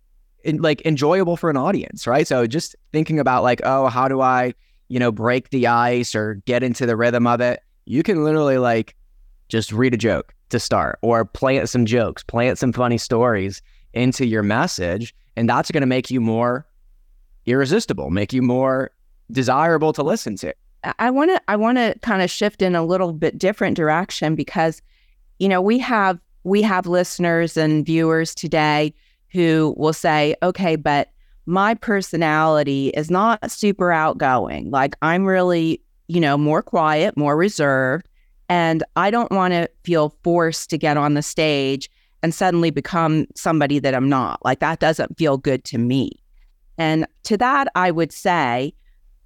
like 0.45 0.85
enjoyable 0.87 1.37
for 1.37 1.51
an 1.51 1.57
audience, 1.57 2.07
right? 2.07 2.27
So 2.27 2.47
just 2.47 2.77
thinking 2.93 3.19
about 3.19 3.43
like, 3.43 3.61
oh, 3.65 3.89
how 3.89 4.07
do 4.07 4.21
I, 4.21 4.55
you 4.89 5.01
know, 5.01 5.11
break 5.11 5.51
the 5.51 5.67
ice 5.67 6.15
or 6.15 6.35
get 6.47 6.63
into 6.63 6.87
the 6.87 6.97
rhythm 6.97 7.27
of 7.27 7.41
it? 7.41 7.61
You 7.85 8.03
can 8.03 8.25
literally 8.25 8.59
like 8.59 8.95
just 9.49 9.73
read 9.73 9.95
a 9.95 9.97
joke 9.97 10.36
to 10.50 10.61
start 10.61 10.99
or 11.03 11.25
plant 11.25 11.69
some 11.69 11.87
jokes, 11.87 12.23
plant 12.23 12.59
some 12.59 12.73
funny 12.73 12.99
stories 12.99 13.62
into 13.93 14.26
your 14.26 14.43
message. 14.43 15.15
And 15.37 15.49
that's 15.49 15.71
going 15.71 15.83
to 15.83 15.87
make 15.87 16.11
you 16.11 16.21
more 16.21 16.67
irresistible, 17.47 18.11
make 18.11 18.33
you 18.33 18.43
more 18.43 18.91
desirable 19.31 19.93
to 19.93 20.03
listen 20.03 20.37
to. 20.37 20.55
I 20.99 21.11
want 21.11 21.31
to 21.33 21.41
I 21.49 21.57
want 21.57 21.79
to 21.79 21.97
kind 22.03 22.23
of 22.23 22.31
shift 22.31 22.62
in 22.62 22.76
a 22.76 22.85
little 22.85 23.12
bit 23.12 23.38
different 23.38 23.76
direction 23.76 24.35
because 24.35 24.83
you 25.38 25.49
know, 25.49 25.61
we 25.61 25.79
have 25.79 26.19
we 26.45 26.62
have 26.62 26.87
listeners 26.87 27.57
and 27.57 27.85
viewers 27.85 28.35
today 28.35 28.95
who 29.33 29.75
will 29.76 29.93
say, 29.93 30.37
"Okay, 30.43 30.76
but 30.76 31.11
my 31.47 31.75
personality 31.75 32.88
is 32.91 33.11
not 33.11 33.50
super 33.50 33.93
outgoing. 33.93 34.71
Like 34.71 34.97
I'm 35.03 35.25
really, 35.25 35.81
you 36.09 36.21
know, 36.21 36.37
more 36.37 36.62
quiet, 36.62 37.17
more 37.17 37.37
reserved, 37.37 38.09
and 38.49 38.83
I 38.97 39.11
don't 39.11 39.33
want 39.33 39.53
to 39.53 39.69
feel 39.85 40.17
forced 40.23 40.71
to 40.71 40.79
get 40.79 40.97
on 40.97 41.15
the 41.15 41.23
stage 41.23 41.91
and 42.23 42.35
suddenly 42.35 42.71
become 42.71 43.26
somebody 43.35 43.79
that 43.79 43.95
I'm 43.95 44.09
not. 44.09 44.45
Like 44.45 44.61
that 44.61 44.81
doesn't 44.81 45.19
feel 45.19 45.37
good 45.37 45.65
to 45.65 45.79
me." 45.79 46.12
And 46.79 47.07
to 47.25 47.37
that, 47.38 47.69
I 47.75 47.91
would 47.91 48.12
say, 48.12 48.75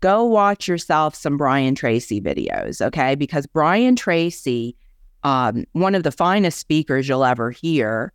go 0.01 0.25
watch 0.25 0.69
yourself 0.69 1.15
some 1.15 1.37
Brian 1.37 1.75
Tracy 1.75 2.21
videos, 2.21 2.81
okay? 2.81 3.15
Because 3.15 3.47
Brian 3.47 3.97
Tracy, 3.97 4.77
um, 5.25 5.65
one 5.73 5.95
of 5.95 6.03
the 6.03 6.13
finest 6.13 6.59
speakers 6.59 7.09
you'll 7.09 7.25
ever 7.25 7.51
hear, 7.51 8.13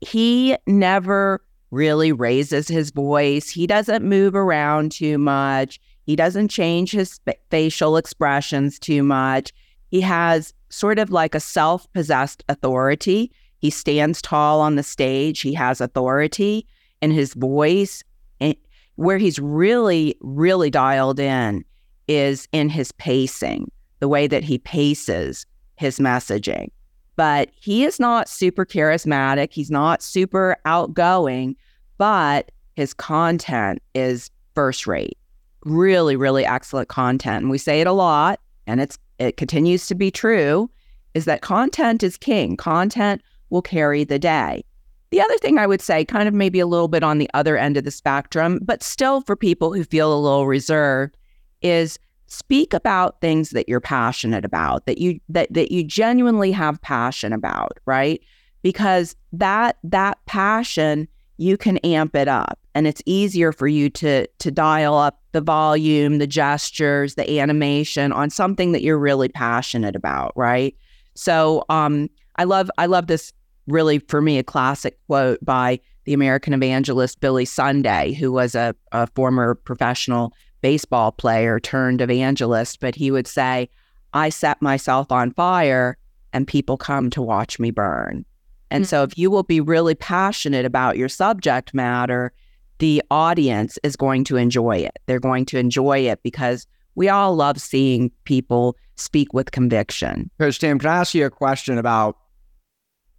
he 0.00 0.56
never 0.66 1.42
really 1.70 2.12
raises 2.12 2.68
his 2.68 2.90
voice. 2.90 3.48
He 3.48 3.66
doesn't 3.66 4.04
move 4.04 4.34
around 4.34 4.92
too 4.92 5.18
much. 5.18 5.80
He 6.04 6.16
doesn't 6.16 6.48
change 6.48 6.90
his 6.90 7.20
facial 7.50 7.96
expressions 7.96 8.78
too 8.78 9.02
much. 9.02 9.52
He 9.92 10.00
has 10.00 10.54
sort 10.70 10.98
of 10.98 11.10
like 11.10 11.34
a 11.34 11.40
self 11.40 11.86
possessed 11.92 12.42
authority. 12.48 13.30
He 13.58 13.68
stands 13.68 14.22
tall 14.22 14.62
on 14.62 14.74
the 14.76 14.82
stage. 14.82 15.42
He 15.42 15.52
has 15.52 15.82
authority 15.82 16.66
in 17.02 17.10
his 17.10 17.34
voice 17.34 18.02
and 18.40 18.56
where 18.96 19.18
he's 19.18 19.38
really, 19.38 20.16
really 20.22 20.70
dialed 20.70 21.20
in 21.20 21.62
is 22.08 22.48
in 22.52 22.70
his 22.70 22.90
pacing, 22.92 23.70
the 24.00 24.08
way 24.08 24.26
that 24.26 24.42
he 24.42 24.56
paces 24.56 25.44
his 25.76 25.98
messaging. 25.98 26.68
But 27.16 27.50
he 27.54 27.84
is 27.84 28.00
not 28.00 28.30
super 28.30 28.64
charismatic. 28.64 29.52
He's 29.52 29.70
not 29.70 30.02
super 30.02 30.56
outgoing, 30.64 31.54
but 31.98 32.50
his 32.76 32.94
content 32.94 33.82
is 33.94 34.30
first 34.54 34.86
rate. 34.86 35.18
Really, 35.66 36.16
really 36.16 36.46
excellent 36.46 36.88
content. 36.88 37.42
And 37.42 37.50
we 37.50 37.58
say 37.58 37.82
it 37.82 37.86
a 37.86 37.92
lot, 37.92 38.40
and 38.66 38.80
it's 38.80 38.98
it 39.26 39.36
continues 39.36 39.86
to 39.86 39.94
be 39.94 40.10
true, 40.10 40.70
is 41.14 41.24
that 41.24 41.42
content 41.42 42.02
is 42.02 42.16
king. 42.16 42.56
Content 42.56 43.22
will 43.50 43.62
carry 43.62 44.04
the 44.04 44.18
day. 44.18 44.64
The 45.10 45.20
other 45.20 45.36
thing 45.38 45.58
I 45.58 45.66
would 45.66 45.82
say, 45.82 46.04
kind 46.04 46.26
of 46.26 46.32
maybe 46.32 46.58
a 46.58 46.66
little 46.66 46.88
bit 46.88 47.02
on 47.02 47.18
the 47.18 47.28
other 47.34 47.58
end 47.58 47.76
of 47.76 47.84
the 47.84 47.90
spectrum, 47.90 48.60
but 48.62 48.82
still 48.82 49.20
for 49.20 49.36
people 49.36 49.74
who 49.74 49.84
feel 49.84 50.12
a 50.12 50.18
little 50.18 50.46
reserved, 50.46 51.16
is 51.60 51.98
speak 52.26 52.72
about 52.72 53.20
things 53.20 53.50
that 53.50 53.68
you're 53.68 53.80
passionate 53.80 54.44
about, 54.44 54.86
that 54.86 54.98
you 54.98 55.20
that 55.28 55.52
that 55.52 55.70
you 55.70 55.84
genuinely 55.84 56.50
have 56.50 56.80
passion 56.80 57.32
about, 57.32 57.78
right? 57.84 58.22
Because 58.62 59.14
that 59.32 59.76
that 59.84 60.18
passion 60.24 61.08
you 61.38 61.56
can 61.56 61.78
amp 61.78 62.14
it 62.14 62.28
up 62.28 62.58
and 62.74 62.86
it's 62.86 63.02
easier 63.06 63.52
for 63.52 63.66
you 63.66 63.90
to 63.90 64.26
to 64.38 64.50
dial 64.50 64.96
up 64.96 65.20
the 65.32 65.40
volume, 65.40 66.18
the 66.18 66.26
gestures, 66.26 67.14
the 67.14 67.40
animation 67.40 68.12
on 68.12 68.30
something 68.30 68.72
that 68.72 68.82
you're 68.82 68.98
really 68.98 69.28
passionate 69.28 69.96
about, 69.96 70.32
right? 70.36 70.76
So 71.14 71.64
um 71.68 72.08
I 72.36 72.44
love 72.44 72.70
I 72.78 72.86
love 72.86 73.06
this 73.06 73.32
really, 73.66 73.98
for 74.00 74.20
me, 74.20 74.38
a 74.38 74.42
classic 74.42 74.98
quote 75.06 75.38
by 75.44 75.80
the 76.04 76.14
American 76.14 76.52
evangelist 76.52 77.20
Billy 77.20 77.44
Sunday, 77.44 78.12
who 78.12 78.32
was 78.32 78.54
a, 78.54 78.74
a 78.92 79.06
former 79.14 79.54
professional 79.54 80.32
baseball 80.60 81.12
player 81.12 81.60
turned 81.60 82.00
evangelist. 82.00 82.80
But 82.80 82.94
he 82.94 83.10
would 83.10 83.26
say, 83.26 83.68
I 84.12 84.28
set 84.28 84.60
myself 84.60 85.10
on 85.12 85.32
fire 85.32 85.96
and 86.32 86.46
people 86.46 86.76
come 86.76 87.10
to 87.10 87.22
watch 87.22 87.58
me 87.58 87.70
burn. 87.70 88.24
And 88.72 88.84
mm-hmm. 88.84 88.88
so, 88.88 89.02
if 89.02 89.18
you 89.18 89.30
will 89.30 89.42
be 89.42 89.60
really 89.60 89.94
passionate 89.94 90.64
about 90.64 90.96
your 90.96 91.08
subject 91.08 91.74
matter, 91.74 92.32
the 92.78 93.02
audience 93.10 93.78
is 93.82 93.96
going 93.96 94.24
to 94.24 94.36
enjoy 94.36 94.78
it. 94.78 94.98
They're 95.06 95.20
going 95.20 95.44
to 95.46 95.58
enjoy 95.58 96.00
it 96.00 96.22
because 96.22 96.66
we 96.94 97.10
all 97.10 97.36
love 97.36 97.60
seeing 97.60 98.10
people 98.24 98.76
speak 98.96 99.34
with 99.34 99.50
conviction. 99.50 100.30
Coach 100.38 100.58
Tam, 100.58 100.78
can 100.78 100.88
I 100.88 100.96
ask 100.96 101.14
you 101.14 101.26
a 101.26 101.30
question 101.30 101.76
about 101.76 102.16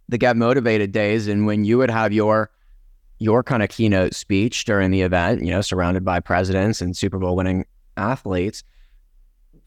the 0.08 0.18
Get 0.18 0.36
Motivated 0.36 0.90
days 0.90 1.28
and 1.28 1.46
when 1.46 1.64
you 1.64 1.78
would 1.78 1.90
have 1.90 2.12
your 2.12 2.50
your 3.20 3.44
kind 3.44 3.62
of 3.62 3.68
keynote 3.68 4.12
speech 4.12 4.64
during 4.64 4.90
the 4.90 5.02
event, 5.02 5.40
you 5.42 5.50
know, 5.50 5.60
surrounded 5.60 6.04
by 6.04 6.18
presidents 6.18 6.80
and 6.80 6.96
Super 6.96 7.18
Bowl 7.18 7.36
winning 7.36 7.64
athletes. 7.96 8.64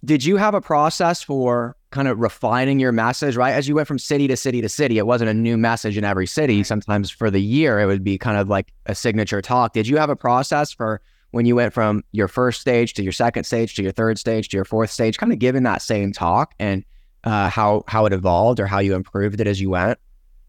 Did 0.04 0.26
you 0.26 0.36
have 0.36 0.54
a 0.54 0.60
process 0.60 1.24
for 1.24 1.77
kind 1.92 2.08
of 2.08 2.20
refining 2.20 2.80
your 2.80 2.92
message, 2.92 3.36
right? 3.36 3.54
As 3.54 3.68
you 3.68 3.76
went 3.76 3.88
from 3.88 4.00
city 4.00 4.28
to 4.28 4.36
city 4.36 4.62
to 4.62 4.70
city, 4.70 4.98
it 4.98 5.08
wasn't 5.08 5.30
a 5.30 5.34
new 5.34 5.58
message 5.58 5.98
in 5.98 6.04
every 6.04 6.28
city. 6.28 6.64
Sometimes 6.64 7.10
for 7.10 7.32
the 7.32 7.42
year, 7.42 7.80
it 7.80 7.86
would 7.86 8.04
be 8.04 8.18
kind 8.18 8.38
of 8.38 8.50
like 8.50 8.74
a 8.86 8.96
signature 8.96 9.42
talk. 9.42 9.74
Did 9.74 9.88
you 9.88 9.98
have 9.98 10.10
a 10.10 10.16
process 10.16 10.72
for 10.72 11.02
when 11.32 11.46
you 11.46 11.56
went 11.56 11.74
from 11.74 12.04
your 12.12 12.28
first 12.28 12.62
stage 12.62 12.94
to 12.96 13.04
your 13.04 13.12
second 13.12 13.46
stage 13.46 13.76
to 13.76 13.84
your 13.84 13.92
third 13.92 14.18
stage 14.18 14.50
to 14.50 14.58
your 14.58 14.66
fourth 14.66 14.92
stage, 14.92 15.18
kind 15.18 15.32
of 15.32 15.40
giving 15.40 15.64
that 15.64 15.82
same 15.82 16.12
talk 16.12 16.54
and 16.60 16.84
uh, 17.24 17.50
how 17.50 17.84
how 17.88 18.06
it 18.06 18.14
evolved 18.14 18.60
or 18.60 18.68
how 18.68 18.80
you 18.80 18.96
improved 18.96 19.40
it 19.42 19.48
as 19.48 19.60
you 19.60 19.70
went? 19.70 20.00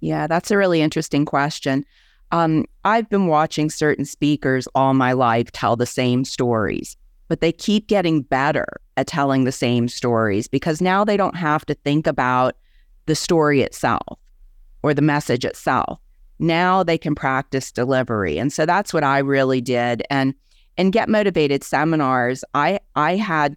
Yeah, 0.01 0.27
that's 0.27 0.51
a 0.51 0.57
really 0.57 0.81
interesting 0.81 1.25
question. 1.25 1.85
Um, 2.31 2.67
I've 2.85 3.09
been 3.09 3.27
watching 3.27 3.71
certain 3.71 4.05
speakers 4.05 4.69
all 4.75 4.95
my 4.95 5.13
life 5.13 5.51
tell 5.53 5.77
the 5.77 5.87
same 5.87 6.25
stories, 6.25 6.97
but 7.29 7.41
they 7.41 7.53
keep 7.53 7.87
getting 7.87 8.23
better 8.23 8.67
at 8.97 9.07
telling 9.07 9.45
the 9.45 9.53
same 9.53 9.89
stories 9.89 10.49
because 10.49 10.81
now 10.81 11.05
they 11.05 11.17
don't 11.17 11.37
have 11.37 11.65
to 11.67 11.75
think 11.75 12.07
about 12.07 12.57
the 13.07 13.15
story 13.15 13.63
itself 13.63 14.19
or 14.83 14.93
the 14.93 15.03
message 15.03 15.45
itself. 15.45 16.01
Now 16.39 16.83
they 16.83 16.99
can 16.99 17.15
practice 17.15 17.73
delivery. 17.73 18.39
And 18.39 18.53
so 18.53 18.67
that's 18.67 18.93
what 18.93 19.05
I 19.05 19.19
really 19.19 19.61
did. 19.61 20.03
And 20.11 20.35
in 20.77 20.91
Get 20.91 21.09
Motivated 21.09 21.65
seminars, 21.65 22.45
I, 22.55 22.81
I 22.95 23.17
had 23.17 23.57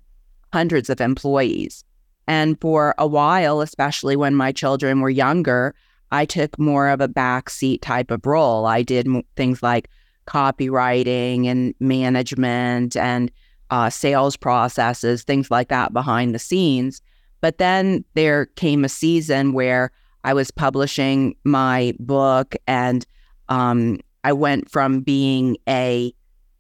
hundreds 0.52 0.90
of 0.90 1.00
employees. 1.00 1.84
And 2.28 2.60
for 2.60 2.96
a 2.98 3.08
while, 3.08 3.62
especially 3.62 4.16
when 4.16 4.36
my 4.36 4.52
children 4.52 5.02
were 5.02 5.10
younger, 5.10 5.76
I 6.12 6.26
took 6.26 6.58
more 6.60 6.90
of 6.90 7.02
a 7.02 7.08
backseat 7.08 7.82
type 7.82 8.12
of 8.12 8.26
role. 8.26 8.66
I 8.66 8.82
did 8.82 9.08
things 9.36 9.64
like 9.64 9.90
copywriting 10.28 11.46
and 11.46 11.74
management 11.80 12.96
and 12.96 13.32
uh, 13.72 13.90
sales 13.90 14.38
processes, 14.38 15.24
things 15.24 15.50
like 15.50 15.70
that 15.70 15.94
behind 15.94 16.36
the 16.36 16.40
scenes. 16.40 17.02
But 17.40 17.58
then 17.58 18.06
there 18.14 18.46
came 18.58 18.86
a 18.86 18.90
season 18.90 19.54
where 19.54 19.92
I 20.24 20.34
was 20.34 20.52
publishing 20.52 21.36
my 21.44 21.94
book, 22.00 22.56
and 22.68 23.06
um, 23.50 24.00
I 24.24 24.34
went 24.34 24.70
from 24.70 25.02
being 25.02 25.58
a 25.68 26.14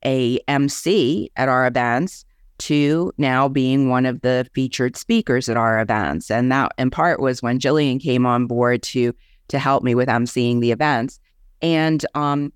a 0.03 0.39
MC 0.47 1.29
at 1.35 1.47
our 1.47 1.67
events 1.67 2.25
to 2.57 3.11
now 3.17 3.47
being 3.47 3.89
one 3.89 4.05
of 4.07 4.21
the 4.21 4.47
featured 4.53 4.97
speakers 4.97 5.47
at 5.47 5.57
our 5.57 5.79
events. 5.79 6.31
And 6.31 6.51
that, 6.51 6.71
in 6.77 6.89
part, 6.89 7.19
was 7.19 7.43
when 7.43 7.59
Jillian 7.59 8.01
came 8.01 8.25
on 8.25 8.47
board 8.47 8.81
to 8.83 9.13
to 9.49 9.59
help 9.59 9.83
me 9.83 9.93
with 9.93 10.07
emceeing 10.07 10.61
the 10.61 10.71
events. 10.71 11.19
And 11.61 12.05
um, 12.15 12.53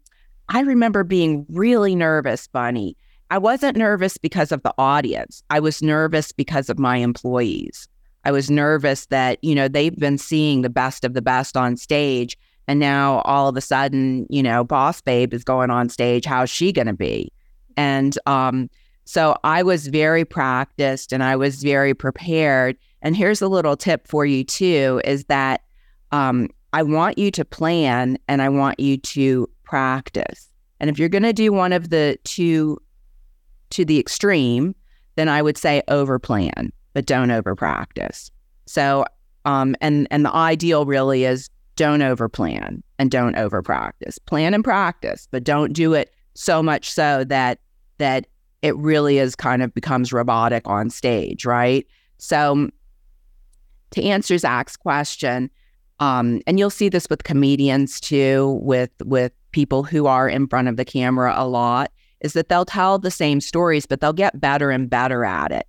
I 0.50 0.62
remember 0.62 1.04
being 1.04 1.46
really 1.50 1.94
nervous, 1.94 2.48
Bunny. 2.48 2.96
I 3.36 3.38
wasn't 3.38 3.76
nervous 3.76 4.18
because 4.18 4.54
of 4.54 4.64
the 4.64 4.74
audience. 4.78 5.44
I 5.50 5.60
was 5.60 5.82
nervous 5.82 6.32
because 6.32 6.70
of 6.70 6.80
my 6.80 6.96
employees. 6.96 7.86
I 8.24 8.32
was 8.32 8.50
nervous 8.50 9.08
that, 9.08 9.40
you 9.42 9.54
know, 9.54 9.68
they've 9.68 9.94
been 9.94 10.18
seeing 10.18 10.62
the 10.62 10.70
best 10.70 11.04
of 11.04 11.16
the 11.16 11.22
best 11.22 11.58
on 11.58 11.76
stage. 11.76 12.38
And 12.70 12.80
now 12.80 13.20
all 13.26 13.50
of 13.50 13.58
a 13.58 13.62
sudden, 13.62 14.26
you 14.30 14.42
know, 14.42 14.64
Boss 14.64 15.02
Babe 15.02 15.34
is 15.34 15.44
going 15.44 15.70
on 15.70 15.90
stage. 15.90 16.24
How's 16.24 16.50
she 16.50 16.72
going 16.72 16.88
to 16.88 16.94
be? 16.94 17.30
And 17.76 18.18
um, 18.26 18.70
So 19.04 19.36
I 19.44 19.64
was 19.64 19.88
very 19.88 20.24
practiced 20.24 21.12
and 21.12 21.22
I 21.22 21.36
was 21.36 21.62
very 21.62 21.94
prepared. 21.94 22.78
And 23.02 23.18
here's 23.18 23.42
a 23.42 23.50
little 23.50 23.76
tip 23.76 24.08
for 24.08 24.26
you 24.26 24.46
too 24.46 25.02
is 25.04 25.26
that 25.26 25.60
um, 26.14 26.48
I 26.72 26.84
want 26.84 27.18
you 27.18 27.32
to 27.32 27.44
plan 27.44 28.18
and 28.30 28.42
I 28.42 28.48
want 28.48 28.80
you 28.80 28.96
to 28.96 29.50
practice. 29.64 30.50
And 30.80 30.90
if 30.90 30.98
you're 30.98 31.10
going 31.10 31.24
to 31.24 31.34
do 31.34 31.52
one 31.52 31.74
of 31.74 31.90
the 31.90 32.18
two 32.24 32.80
to 33.76 33.86
the 33.86 34.00
extreme, 34.00 34.74
then 35.16 35.30
I 35.30 35.42
would 35.42 35.58
say 35.58 35.82
over 35.88 36.18
plan, 36.18 36.72
but 36.94 37.06
don't 37.06 37.32
over 37.32 37.56
practice. 37.56 38.32
So, 38.66 39.06
um, 39.44 39.76
and 39.82 40.08
and 40.12 40.26
the 40.26 40.34
ideal 40.34 40.86
really 40.86 41.26
is 41.26 41.50
don't 41.76 42.02
over 42.02 42.30
plan 42.30 42.82
and 42.98 43.12
don't 43.12 43.36
over 43.36 43.62
practice. 43.62 44.18
Plan 44.18 44.54
and 44.54 44.64
practice, 44.64 45.28
but 45.30 45.44
don't 45.44 45.74
do 45.74 45.94
it 45.94 46.14
so 46.34 46.64
much 46.64 46.90
so 46.90 47.24
that 47.26 47.60
that 47.98 48.28
it 48.62 48.76
really 48.78 49.20
is 49.20 49.36
kind 49.36 49.62
of 49.62 49.74
becomes 49.74 50.12
robotic 50.12 50.68
on 50.68 50.90
stage, 50.90 51.46
right? 51.46 51.86
So, 52.18 52.70
to 53.92 54.02
answer 54.02 54.38
Zack's 54.38 54.78
question, 54.78 55.50
um, 56.00 56.42
and 56.48 56.58
you'll 56.58 56.70
see 56.70 56.90
this 56.90 57.08
with 57.10 57.24
comedians 57.26 58.00
too, 58.00 58.58
with 58.62 58.92
with 59.04 59.34
people 59.52 59.84
who 59.84 60.08
are 60.08 60.28
in 60.28 60.48
front 60.48 60.70
of 60.70 60.78
the 60.78 60.86
camera 60.86 61.34
a 61.36 61.48
lot, 61.48 61.92
is 62.26 62.34
that 62.34 62.50
they'll 62.50 62.66
tell 62.66 62.98
the 62.98 63.12
same 63.12 63.40
stories, 63.40 63.86
but 63.86 64.02
they'll 64.02 64.12
get 64.12 64.42
better 64.42 64.72
and 64.72 64.90
better 64.90 65.24
at 65.24 65.52
it. 65.52 65.68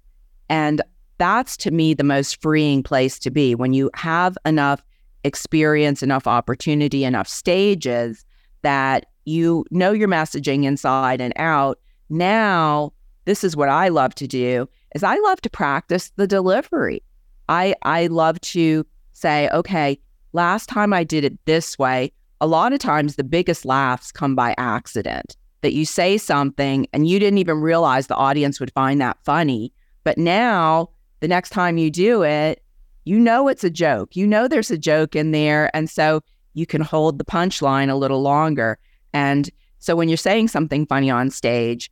And 0.48 0.80
that's 1.18 1.56
to 1.58 1.70
me 1.70 1.92
the 1.92 2.02
most 2.02 2.40
freeing 2.40 2.82
place 2.82 3.18
to 3.20 3.30
be 3.30 3.54
when 3.54 3.74
you 3.74 3.90
have 3.94 4.36
enough 4.46 4.82
experience, 5.22 6.02
enough 6.02 6.26
opportunity, 6.26 7.04
enough 7.04 7.28
stages 7.28 8.24
that 8.62 9.06
you 9.26 9.64
know 9.70 9.92
your 9.92 10.08
messaging 10.08 10.64
inside 10.64 11.20
and 11.20 11.34
out. 11.36 11.78
Now, 12.08 12.92
this 13.26 13.44
is 13.44 13.56
what 13.56 13.68
I 13.68 13.88
love 13.88 14.14
to 14.16 14.26
do 14.26 14.68
is 14.94 15.02
I 15.02 15.16
love 15.18 15.40
to 15.42 15.50
practice 15.50 16.10
the 16.16 16.26
delivery. 16.26 17.02
I 17.48 17.74
I 17.82 18.06
love 18.06 18.40
to 18.52 18.86
say, 19.12 19.48
okay, 19.50 19.98
last 20.32 20.68
time 20.68 20.92
I 20.92 21.04
did 21.04 21.24
it 21.24 21.38
this 21.44 21.78
way, 21.78 22.12
a 22.40 22.46
lot 22.46 22.72
of 22.72 22.78
times 22.78 23.16
the 23.16 23.24
biggest 23.24 23.64
laughs 23.64 24.10
come 24.10 24.34
by 24.34 24.54
accident. 24.56 25.36
That 25.66 25.72
you 25.72 25.84
say 25.84 26.16
something 26.16 26.86
and 26.92 27.08
you 27.08 27.18
didn't 27.18 27.38
even 27.38 27.60
realize 27.60 28.06
the 28.06 28.14
audience 28.14 28.60
would 28.60 28.72
find 28.72 29.00
that 29.00 29.18
funny. 29.24 29.72
But 30.04 30.16
now, 30.16 30.90
the 31.18 31.26
next 31.26 31.50
time 31.50 31.76
you 31.76 31.90
do 31.90 32.22
it, 32.22 32.62
you 33.04 33.18
know 33.18 33.48
it's 33.48 33.64
a 33.64 33.68
joke. 33.70 34.14
You 34.14 34.28
know 34.28 34.46
there's 34.46 34.70
a 34.70 34.78
joke 34.78 35.16
in 35.16 35.32
there. 35.32 35.74
And 35.74 35.90
so 35.90 36.20
you 36.54 36.66
can 36.66 36.82
hold 36.82 37.18
the 37.18 37.24
punchline 37.24 37.90
a 37.90 37.96
little 37.96 38.22
longer. 38.22 38.78
And 39.12 39.50
so 39.80 39.96
when 39.96 40.08
you're 40.08 40.16
saying 40.16 40.46
something 40.46 40.86
funny 40.86 41.10
on 41.10 41.30
stage, 41.30 41.90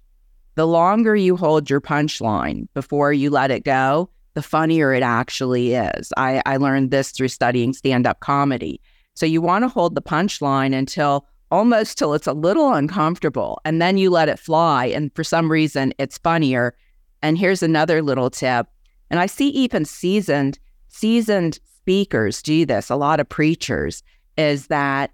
the 0.54 0.69
longer 0.69 1.16
you 1.16 1.37
hold 1.37 1.69
your 1.69 1.81
punchline 1.81 2.69
before 2.75 3.12
you 3.12 3.28
let 3.28 3.50
it 3.50 3.64
go, 3.64 4.09
the 4.35 4.43
funnier 4.43 4.95
it 4.95 5.02
actually 5.02 5.75
is. 5.75 6.12
I, 6.16 6.43
I 6.47 6.59
learned 6.59 6.93
this 6.93 7.11
through 7.11 7.26
studying 7.26 7.73
stand 7.73 8.07
up 8.07 8.21
comedy. 8.21 8.81
So 9.14 9.26
you 9.26 9.43
want 9.43 9.64
to 9.64 9.69
hold 9.69 9.97
the 9.97 10.02
punchline 10.02 10.73
until 10.73 11.26
almost 11.55 11.97
till 11.97 12.15
it's 12.15 12.27
a 12.27 12.33
little 12.33 12.73
uncomfortable 12.73 13.61
and 13.65 13.81
then 13.81 13.97
you 13.97 14.11
let 14.11 14.29
it 14.29 14.41
fly. 14.41 14.87
And 14.87 15.15
for 15.15 15.23
some 15.23 15.51
reason, 15.51 15.95
it's 15.99 16.19
funnier. 16.19 16.75
And 17.23 17.39
here's 17.39 17.63
another 17.63 18.03
little 18.03 18.29
tip. 18.29 18.67
And 19.09 19.21
I 19.21 19.27
see 19.27 19.51
even 19.51 19.85
seasoned, 19.85 20.59
seasoned 20.89 21.61
speakers 21.79 22.43
do 22.43 22.67
this, 22.67 22.91
a 22.91 22.97
lot 22.97 23.21
of 23.21 23.29
preachers, 23.29 24.03
is 24.37 24.67
that 24.67 25.13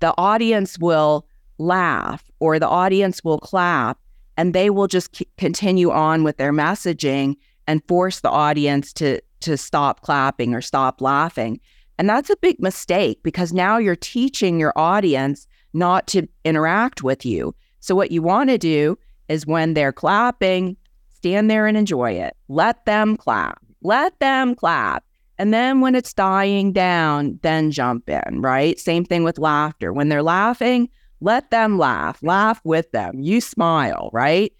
the 0.00 0.14
audience 0.16 0.78
will 0.78 1.26
laugh 1.58 2.24
or 2.40 2.58
the 2.58 2.68
audience 2.68 3.22
will 3.22 3.38
clap 3.38 3.98
and 4.38 4.54
they 4.54 4.70
will 4.70 4.88
just 4.88 5.14
c- 5.14 5.28
continue 5.36 5.90
on 5.90 6.24
with 6.24 6.38
their 6.38 6.54
messaging 6.54 7.36
and 7.66 7.86
force 7.86 8.20
the 8.20 8.30
audience 8.30 8.94
to 8.94 9.20
to 9.40 9.58
stop 9.58 10.00
clapping 10.00 10.54
or 10.54 10.62
stop 10.62 11.02
laughing. 11.02 11.60
And 11.98 12.08
that's 12.08 12.30
a 12.30 12.36
big 12.36 12.62
mistake 12.62 13.22
because 13.22 13.52
now 13.52 13.76
you're 13.76 13.96
teaching 13.96 14.58
your 14.58 14.72
audience 14.76 15.46
not 15.72 16.06
to 16.08 16.26
interact 16.44 17.02
with 17.02 17.24
you. 17.24 17.54
So 17.80 17.94
what 17.94 18.10
you 18.10 18.22
want 18.22 18.50
to 18.50 18.58
do 18.58 18.98
is 19.28 19.46
when 19.46 19.74
they're 19.74 19.92
clapping, 19.92 20.76
stand 21.14 21.50
there 21.50 21.66
and 21.66 21.76
enjoy 21.76 22.12
it. 22.12 22.36
Let 22.48 22.84
them 22.84 23.16
clap. 23.16 23.60
Let 23.82 24.18
them 24.20 24.54
clap. 24.54 25.04
And 25.38 25.52
then 25.52 25.80
when 25.80 25.94
it's 25.94 26.12
dying 26.12 26.72
down, 26.72 27.38
then 27.42 27.70
jump 27.70 28.08
in, 28.08 28.42
right? 28.42 28.78
Same 28.78 29.04
thing 29.04 29.24
with 29.24 29.38
laughter. 29.38 29.92
When 29.92 30.08
they're 30.08 30.22
laughing, 30.22 30.88
let 31.20 31.50
them 31.50 31.78
laugh. 31.78 32.22
Laugh 32.22 32.60
with 32.64 32.90
them. 32.92 33.20
You 33.20 33.40
smile, 33.40 34.10
right? 34.12 34.52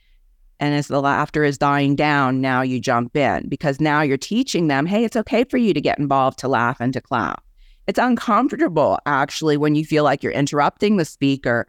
And 0.58 0.74
as 0.74 0.86
the 0.86 1.02
laughter 1.02 1.44
is 1.44 1.58
dying 1.58 1.96
down, 1.96 2.40
now 2.40 2.62
you 2.62 2.80
jump 2.80 3.16
in 3.16 3.48
because 3.48 3.80
now 3.80 4.00
you're 4.00 4.16
teaching 4.16 4.68
them, 4.68 4.86
hey, 4.86 5.04
it's 5.04 5.16
okay 5.16 5.44
for 5.44 5.56
you 5.56 5.74
to 5.74 5.80
get 5.80 5.98
involved, 5.98 6.38
to 6.38 6.48
laugh 6.48 6.80
and 6.80 6.92
to 6.92 7.00
clap. 7.00 7.44
It's 7.86 7.98
uncomfortable 7.98 8.98
actually 9.06 9.56
when 9.56 9.74
you 9.74 9.84
feel 9.84 10.04
like 10.04 10.22
you're 10.22 10.32
interrupting 10.32 10.96
the 10.96 11.04
speaker 11.04 11.66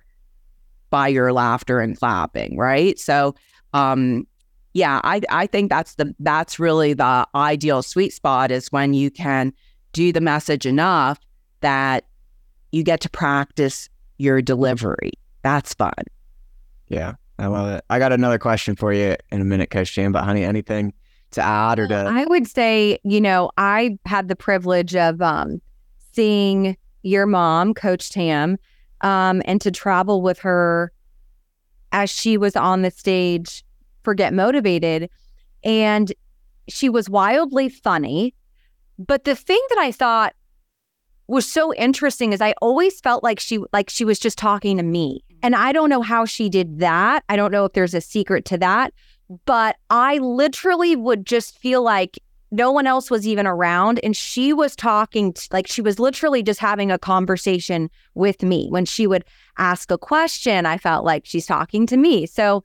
by 0.89 1.07
your 1.07 1.33
laughter 1.33 1.79
and 1.79 1.97
clapping, 1.97 2.57
right? 2.57 2.99
So, 2.99 3.35
um, 3.73 4.27
yeah, 4.73 5.01
I 5.03 5.21
I 5.29 5.47
think 5.47 5.69
that's 5.69 5.95
the 5.95 6.13
that's 6.19 6.59
really 6.59 6.93
the 6.93 7.27
ideal 7.35 7.81
sweet 7.81 8.13
spot 8.13 8.51
is 8.51 8.71
when 8.71 8.93
you 8.93 9.09
can 9.11 9.53
do 9.91 10.11
the 10.11 10.21
message 10.21 10.65
enough 10.65 11.19
that 11.61 12.05
you 12.71 12.83
get 12.83 12.99
to 13.01 13.09
practice 13.09 13.89
your 14.17 14.41
delivery. 14.41 15.11
That's 15.43 15.73
fun. 15.73 15.93
Yeah. 16.87 17.13
I 17.39 17.47
love 17.47 17.69
it. 17.71 17.83
I 17.89 17.99
got 17.99 18.13
another 18.13 18.37
question 18.37 18.75
for 18.75 18.93
you 18.93 19.15
in 19.31 19.41
a 19.41 19.45
minute, 19.45 19.69
Coach 19.69 19.93
Jan. 19.93 20.11
But 20.11 20.23
honey, 20.23 20.43
anything 20.43 20.93
to 21.31 21.41
add 21.41 21.79
or 21.79 21.87
to? 21.87 21.95
I 21.95 22.25
would 22.25 22.47
say, 22.47 22.99
you 23.03 23.19
know, 23.19 23.51
I 23.57 23.97
had 24.05 24.27
the 24.27 24.35
privilege 24.35 24.95
of 24.95 25.21
um, 25.21 25.61
seeing 26.13 26.77
your 27.01 27.25
mom, 27.25 27.73
Coach 27.73 28.11
Tam, 28.11 28.57
um, 29.01 29.41
and 29.45 29.59
to 29.61 29.71
travel 29.71 30.21
with 30.21 30.39
her 30.39 30.91
as 31.91 32.09
she 32.09 32.37
was 32.37 32.55
on 32.55 32.81
the 32.81 32.91
stage 32.91 33.63
for 34.03 34.13
Get 34.13 34.33
Motivated, 34.33 35.09
and 35.63 36.11
she 36.67 36.89
was 36.89 37.09
wildly 37.09 37.69
funny. 37.69 38.33
But 38.97 39.23
the 39.25 39.35
thing 39.35 39.61
that 39.69 39.79
I 39.79 39.91
thought 39.91 40.33
was 41.27 41.47
so 41.47 41.73
interesting 41.75 42.33
is 42.33 42.41
I 42.41 42.53
always 42.61 42.99
felt 42.99 43.23
like 43.23 43.39
she 43.39 43.59
like 43.71 43.89
she 43.89 44.05
was 44.05 44.19
just 44.19 44.37
talking 44.37 44.77
to 44.77 44.83
me. 44.83 45.23
And 45.41 45.55
I 45.55 45.71
don't 45.71 45.89
know 45.89 46.01
how 46.01 46.25
she 46.25 46.49
did 46.49 46.79
that. 46.79 47.23
I 47.27 47.35
don't 47.35 47.51
know 47.51 47.65
if 47.65 47.73
there's 47.73 47.93
a 47.93 48.01
secret 48.01 48.45
to 48.45 48.57
that, 48.59 48.93
but 49.45 49.77
I 49.89 50.17
literally 50.17 50.95
would 50.95 51.25
just 51.25 51.57
feel 51.57 51.81
like 51.81 52.19
no 52.53 52.71
one 52.71 52.85
else 52.85 53.09
was 53.09 53.27
even 53.27 53.47
around 53.47 53.99
and 54.03 54.15
she 54.15 54.53
was 54.53 54.75
talking 54.75 55.33
t- 55.33 55.47
like 55.51 55.65
she 55.67 55.81
was 55.81 55.97
literally 55.97 56.43
just 56.43 56.59
having 56.59 56.91
a 56.91 56.99
conversation 56.99 57.89
with 58.13 58.43
me. 58.43 58.67
When 58.69 58.85
she 58.85 59.07
would 59.07 59.25
ask 59.57 59.89
a 59.89 59.97
question, 59.97 60.67
I 60.67 60.77
felt 60.77 61.03
like 61.03 61.25
she's 61.25 61.47
talking 61.47 61.87
to 61.87 61.97
me. 61.97 62.27
So 62.27 62.63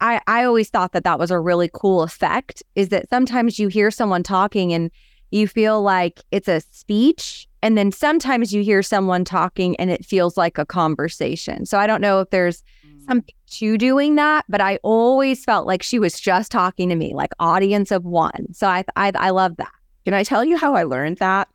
I 0.00 0.22
I 0.26 0.44
always 0.44 0.70
thought 0.70 0.92
that 0.92 1.04
that 1.04 1.18
was 1.18 1.30
a 1.30 1.38
really 1.38 1.68
cool 1.74 2.02
effect 2.02 2.62
is 2.76 2.88
that 2.88 3.10
sometimes 3.10 3.58
you 3.58 3.68
hear 3.68 3.90
someone 3.90 4.22
talking 4.22 4.72
and 4.72 4.90
you 5.30 5.46
feel 5.46 5.82
like 5.82 6.22
it's 6.30 6.48
a 6.48 6.62
speech 6.62 7.46
and 7.60 7.76
then 7.76 7.92
sometimes 7.92 8.54
you 8.54 8.62
hear 8.62 8.82
someone 8.82 9.22
talking 9.22 9.76
and 9.76 9.90
it 9.90 10.02
feels 10.02 10.38
like 10.38 10.56
a 10.56 10.64
conversation. 10.64 11.66
So 11.66 11.78
I 11.78 11.86
don't 11.86 12.00
know 12.00 12.20
if 12.20 12.30
there's. 12.30 12.62
Something 13.08 13.34
to 13.48 13.78
doing 13.78 14.16
that, 14.16 14.44
but 14.48 14.60
I 14.60 14.78
always 14.82 15.44
felt 15.44 15.66
like 15.66 15.82
she 15.82 15.98
was 15.98 16.18
just 16.20 16.50
talking 16.50 16.88
to 16.88 16.94
me, 16.96 17.14
like 17.14 17.30
audience 17.38 17.90
of 17.90 18.04
one. 18.04 18.52
So 18.52 18.66
I 18.66 18.84
I, 18.96 19.12
I 19.14 19.30
love 19.30 19.56
that. 19.56 19.72
Can 20.04 20.14
I 20.14 20.22
tell 20.22 20.44
you 20.44 20.56
how 20.56 20.74
I 20.74 20.84
learned 20.84 21.18
that? 21.18 21.48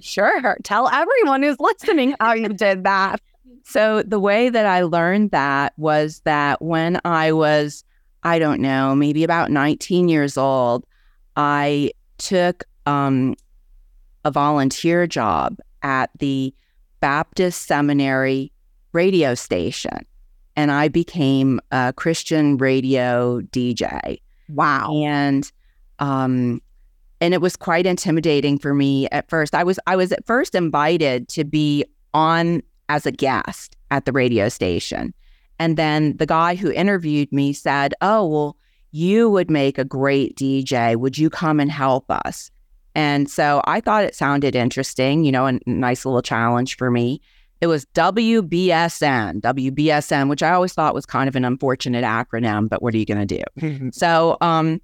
Sure. 0.00 0.58
Tell 0.62 0.88
everyone 0.88 1.42
who's 1.42 1.58
listening 1.60 2.14
how 2.20 2.34
you 2.34 2.48
did 2.48 2.84
that. 2.84 3.20
So 3.64 4.02
the 4.02 4.20
way 4.20 4.48
that 4.48 4.66
I 4.66 4.82
learned 4.82 5.30
that 5.30 5.72
was 5.76 6.20
that 6.24 6.62
when 6.62 7.00
I 7.04 7.32
was, 7.32 7.84
I 8.22 8.38
don't 8.38 8.60
know, 8.60 8.94
maybe 8.94 9.24
about 9.24 9.50
19 9.50 10.08
years 10.08 10.38
old, 10.38 10.86
I 11.36 11.92
took 12.18 12.64
um, 12.86 13.34
a 14.24 14.30
volunteer 14.30 15.06
job 15.06 15.58
at 15.82 16.10
the 16.18 16.54
Baptist 17.00 17.66
Seminary 17.66 18.52
radio 18.92 19.34
station 19.34 20.06
and 20.58 20.72
I 20.72 20.88
became 20.88 21.60
a 21.70 21.92
Christian 21.96 22.56
radio 22.56 23.40
DJ. 23.52 24.20
Wow. 24.48 24.92
And 24.92 25.50
um 26.00 26.60
and 27.20 27.32
it 27.32 27.40
was 27.40 27.54
quite 27.54 27.86
intimidating 27.86 28.58
for 28.58 28.74
me 28.74 29.08
at 29.10 29.30
first. 29.30 29.54
I 29.54 29.62
was 29.62 29.78
I 29.86 29.94
was 29.94 30.10
at 30.10 30.26
first 30.26 30.56
invited 30.56 31.28
to 31.28 31.44
be 31.44 31.84
on 32.12 32.60
as 32.88 33.06
a 33.06 33.12
guest 33.12 33.76
at 33.92 34.04
the 34.04 34.10
radio 34.10 34.48
station. 34.48 35.14
And 35.60 35.76
then 35.76 36.16
the 36.16 36.26
guy 36.26 36.56
who 36.56 36.72
interviewed 36.72 37.30
me 37.32 37.52
said, 37.52 37.94
"Oh, 38.00 38.26
well, 38.26 38.56
you 38.90 39.30
would 39.30 39.50
make 39.50 39.78
a 39.78 39.84
great 39.84 40.36
DJ. 40.36 40.96
Would 40.96 41.18
you 41.18 41.30
come 41.30 41.60
and 41.60 41.70
help 41.70 42.10
us?" 42.10 42.50
And 42.96 43.30
so 43.30 43.62
I 43.64 43.80
thought 43.80 44.04
it 44.04 44.16
sounded 44.16 44.56
interesting, 44.56 45.22
you 45.22 45.30
know, 45.30 45.46
a 45.46 45.60
nice 45.66 46.04
little 46.04 46.22
challenge 46.22 46.76
for 46.76 46.90
me. 46.90 47.20
It 47.60 47.66
was 47.66 47.86
WBSN, 47.86 49.40
WBSN, 49.40 50.28
which 50.28 50.42
I 50.42 50.50
always 50.50 50.72
thought 50.72 50.94
was 50.94 51.06
kind 51.06 51.28
of 51.28 51.36
an 51.36 51.44
unfortunate 51.44 52.04
acronym, 52.04 52.68
but 52.68 52.82
what 52.82 52.94
are 52.94 52.98
you 52.98 53.06
going 53.06 53.26
to 53.26 53.42
do? 53.42 53.90
so, 53.92 54.36
um, 54.40 54.80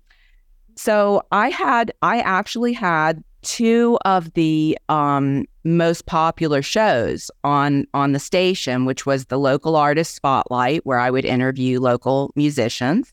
so 0.74 1.22
I 1.30 1.50
had, 1.50 1.92
I 2.02 2.20
actually 2.20 2.72
had 2.72 3.22
two 3.44 3.98
of 4.04 4.32
the 4.32 4.76
um, 4.88 5.44
most 5.62 6.06
popular 6.06 6.62
shows 6.62 7.30
on 7.44 7.86
on 7.94 8.12
the 8.12 8.18
station, 8.18 8.84
which 8.84 9.06
was 9.06 9.26
the 9.26 9.38
local 9.38 9.76
artist 9.76 10.14
spotlight, 10.14 10.84
where 10.84 10.98
I 10.98 11.10
would 11.10 11.24
interview 11.24 11.78
local 11.78 12.32
musicians, 12.34 13.12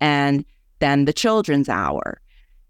and 0.00 0.44
then 0.80 1.04
the 1.04 1.12
children's 1.12 1.68
hour. 1.68 2.20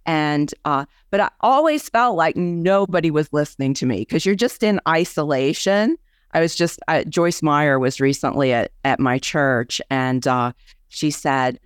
And 0.05 0.53
uh, 0.65 0.85
but 1.11 1.21
I 1.21 1.31
always 1.41 1.89
felt 1.89 2.17
like 2.17 2.37
nobody 2.37 3.11
was 3.11 3.33
listening 3.33 3.75
to 3.75 3.87
me 3.87 4.01
because 4.01 4.27
you're 4.27 4.35
just 4.35 4.63
in 4.63 4.81
isolation. 4.87 5.97
I 6.37 6.41
was 6.41 6.55
just 6.55 6.79
uh, 6.87 7.03
Joyce 7.05 7.43
Meyer 7.43 7.79
was 7.79 8.01
recently 8.01 8.53
at 8.53 8.71
at 8.85 9.01
my 9.01 9.19
church, 9.19 9.81
and 9.91 10.27
uh, 10.27 10.53
she 10.89 11.11
said, 11.11 11.59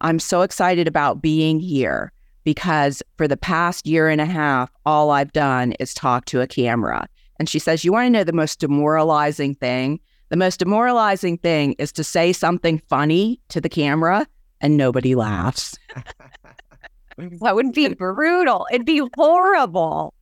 "I'm 0.00 0.18
so 0.18 0.42
excited 0.42 0.86
about 0.86 1.22
being 1.22 1.60
here." 1.60 2.12
because 2.44 3.02
for 3.16 3.28
the 3.28 3.36
past 3.36 3.86
year 3.86 4.08
and 4.08 4.20
a 4.20 4.26
half, 4.26 4.70
all 4.84 5.10
I've 5.10 5.32
done 5.32 5.72
is 5.72 5.94
talk 5.94 6.24
to 6.26 6.40
a 6.40 6.46
camera. 6.46 7.06
And 7.38 7.48
she 7.48 7.58
says, 7.58 7.84
You 7.84 7.92
want 7.92 8.06
to 8.06 8.10
know 8.10 8.24
the 8.24 8.32
most 8.32 8.60
demoralizing 8.60 9.54
thing? 9.54 10.00
The 10.28 10.36
most 10.36 10.58
demoralizing 10.58 11.38
thing 11.38 11.74
is 11.78 11.92
to 11.92 12.04
say 12.04 12.32
something 12.32 12.78
funny 12.88 13.40
to 13.48 13.60
the 13.60 13.68
camera 13.68 14.26
and 14.60 14.76
nobody 14.76 15.14
laughs. 15.14 15.78
that 17.16 17.54
would 17.54 17.72
be 17.72 17.88
brutal. 17.94 18.66
It'd 18.72 18.86
be 18.86 19.02
horrible. 19.16 20.14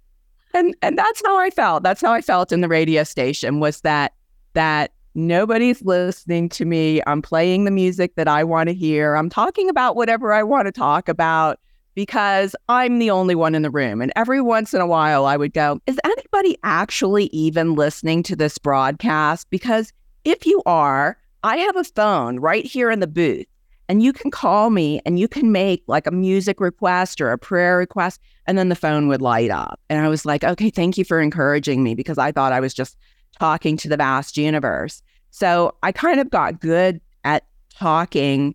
And 0.54 0.74
and 0.82 0.98
that's 0.98 1.22
how 1.24 1.38
I 1.38 1.50
felt. 1.50 1.82
That's 1.82 2.00
how 2.00 2.12
I 2.12 2.20
felt 2.20 2.52
in 2.52 2.60
the 2.60 2.68
radio 2.68 3.04
station 3.04 3.60
was 3.60 3.82
that 3.82 4.12
that 4.54 4.92
nobody's 5.14 5.82
listening 5.82 6.48
to 6.50 6.64
me. 6.64 7.00
I'm 7.06 7.22
playing 7.22 7.64
the 7.64 7.70
music 7.70 8.14
that 8.16 8.28
I 8.28 8.44
want 8.44 8.68
to 8.68 8.74
hear. 8.74 9.14
I'm 9.14 9.30
talking 9.30 9.68
about 9.68 9.96
whatever 9.96 10.32
I 10.32 10.42
want 10.42 10.66
to 10.66 10.72
talk 10.72 11.08
about 11.08 11.60
because 11.94 12.54
I'm 12.68 12.98
the 12.98 13.10
only 13.10 13.34
one 13.34 13.54
in 13.54 13.62
the 13.62 13.70
room. 13.70 14.00
And 14.00 14.12
every 14.16 14.40
once 14.40 14.72
in 14.72 14.80
a 14.80 14.86
while, 14.86 15.26
I 15.26 15.36
would 15.36 15.52
go, 15.52 15.80
Is 15.86 15.98
anybody 16.04 16.56
actually 16.62 17.26
even 17.26 17.74
listening 17.74 18.22
to 18.24 18.36
this 18.36 18.58
broadcast? 18.58 19.48
Because 19.50 19.92
if 20.24 20.46
you 20.46 20.62
are, 20.66 21.16
I 21.42 21.56
have 21.58 21.76
a 21.76 21.84
phone 21.84 22.38
right 22.38 22.64
here 22.64 22.90
in 22.90 23.00
the 23.00 23.06
booth, 23.06 23.46
and 23.90 24.04
you 24.04 24.12
can 24.12 24.30
call 24.30 24.70
me 24.70 25.00
and 25.04 25.18
you 25.18 25.26
can 25.26 25.50
make 25.50 25.82
like 25.88 26.06
a 26.06 26.12
music 26.12 26.60
request 26.60 27.20
or 27.20 27.32
a 27.32 27.36
prayer 27.36 27.76
request, 27.76 28.20
and 28.46 28.56
then 28.56 28.68
the 28.68 28.76
phone 28.76 29.08
would 29.08 29.20
light 29.20 29.50
up. 29.50 29.80
And 29.90 29.98
I 29.98 30.08
was 30.08 30.24
like, 30.24 30.44
Okay, 30.44 30.70
thank 30.70 30.96
you 30.96 31.04
for 31.04 31.20
encouraging 31.20 31.82
me 31.82 31.96
because 31.96 32.16
I 32.16 32.30
thought 32.30 32.52
I 32.52 32.60
was 32.60 32.72
just 32.72 32.96
talking 33.40 33.76
to 33.78 33.88
the 33.88 33.96
vast 33.96 34.36
universe. 34.36 35.02
So 35.32 35.74
I 35.82 35.90
kind 35.90 36.20
of 36.20 36.30
got 36.30 36.60
good 36.60 37.00
at 37.24 37.44
talking 37.74 38.54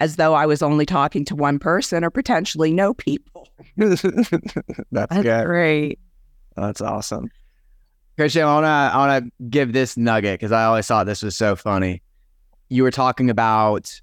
as 0.00 0.16
though 0.16 0.32
I 0.32 0.46
was 0.46 0.62
only 0.62 0.86
talking 0.86 1.26
to 1.26 1.36
one 1.36 1.58
person 1.58 2.02
or 2.02 2.08
potentially 2.08 2.72
no 2.72 2.94
people. 2.94 3.46
That's, 3.76 4.00
That's 4.90 5.22
good. 5.22 5.44
great. 5.44 5.98
That's 6.56 6.80
awesome. 6.80 7.28
Christian, 8.16 8.44
I 8.44 8.46
wanna 8.46 8.90
I 8.94 8.96
wanna 8.96 9.26
give 9.50 9.74
this 9.74 9.98
nugget 9.98 10.40
because 10.40 10.52
I 10.52 10.64
always 10.64 10.86
thought 10.86 11.04
this 11.04 11.22
was 11.22 11.36
so 11.36 11.54
funny. 11.54 12.00
You 12.70 12.82
were 12.82 12.90
talking 12.90 13.28
about 13.28 14.00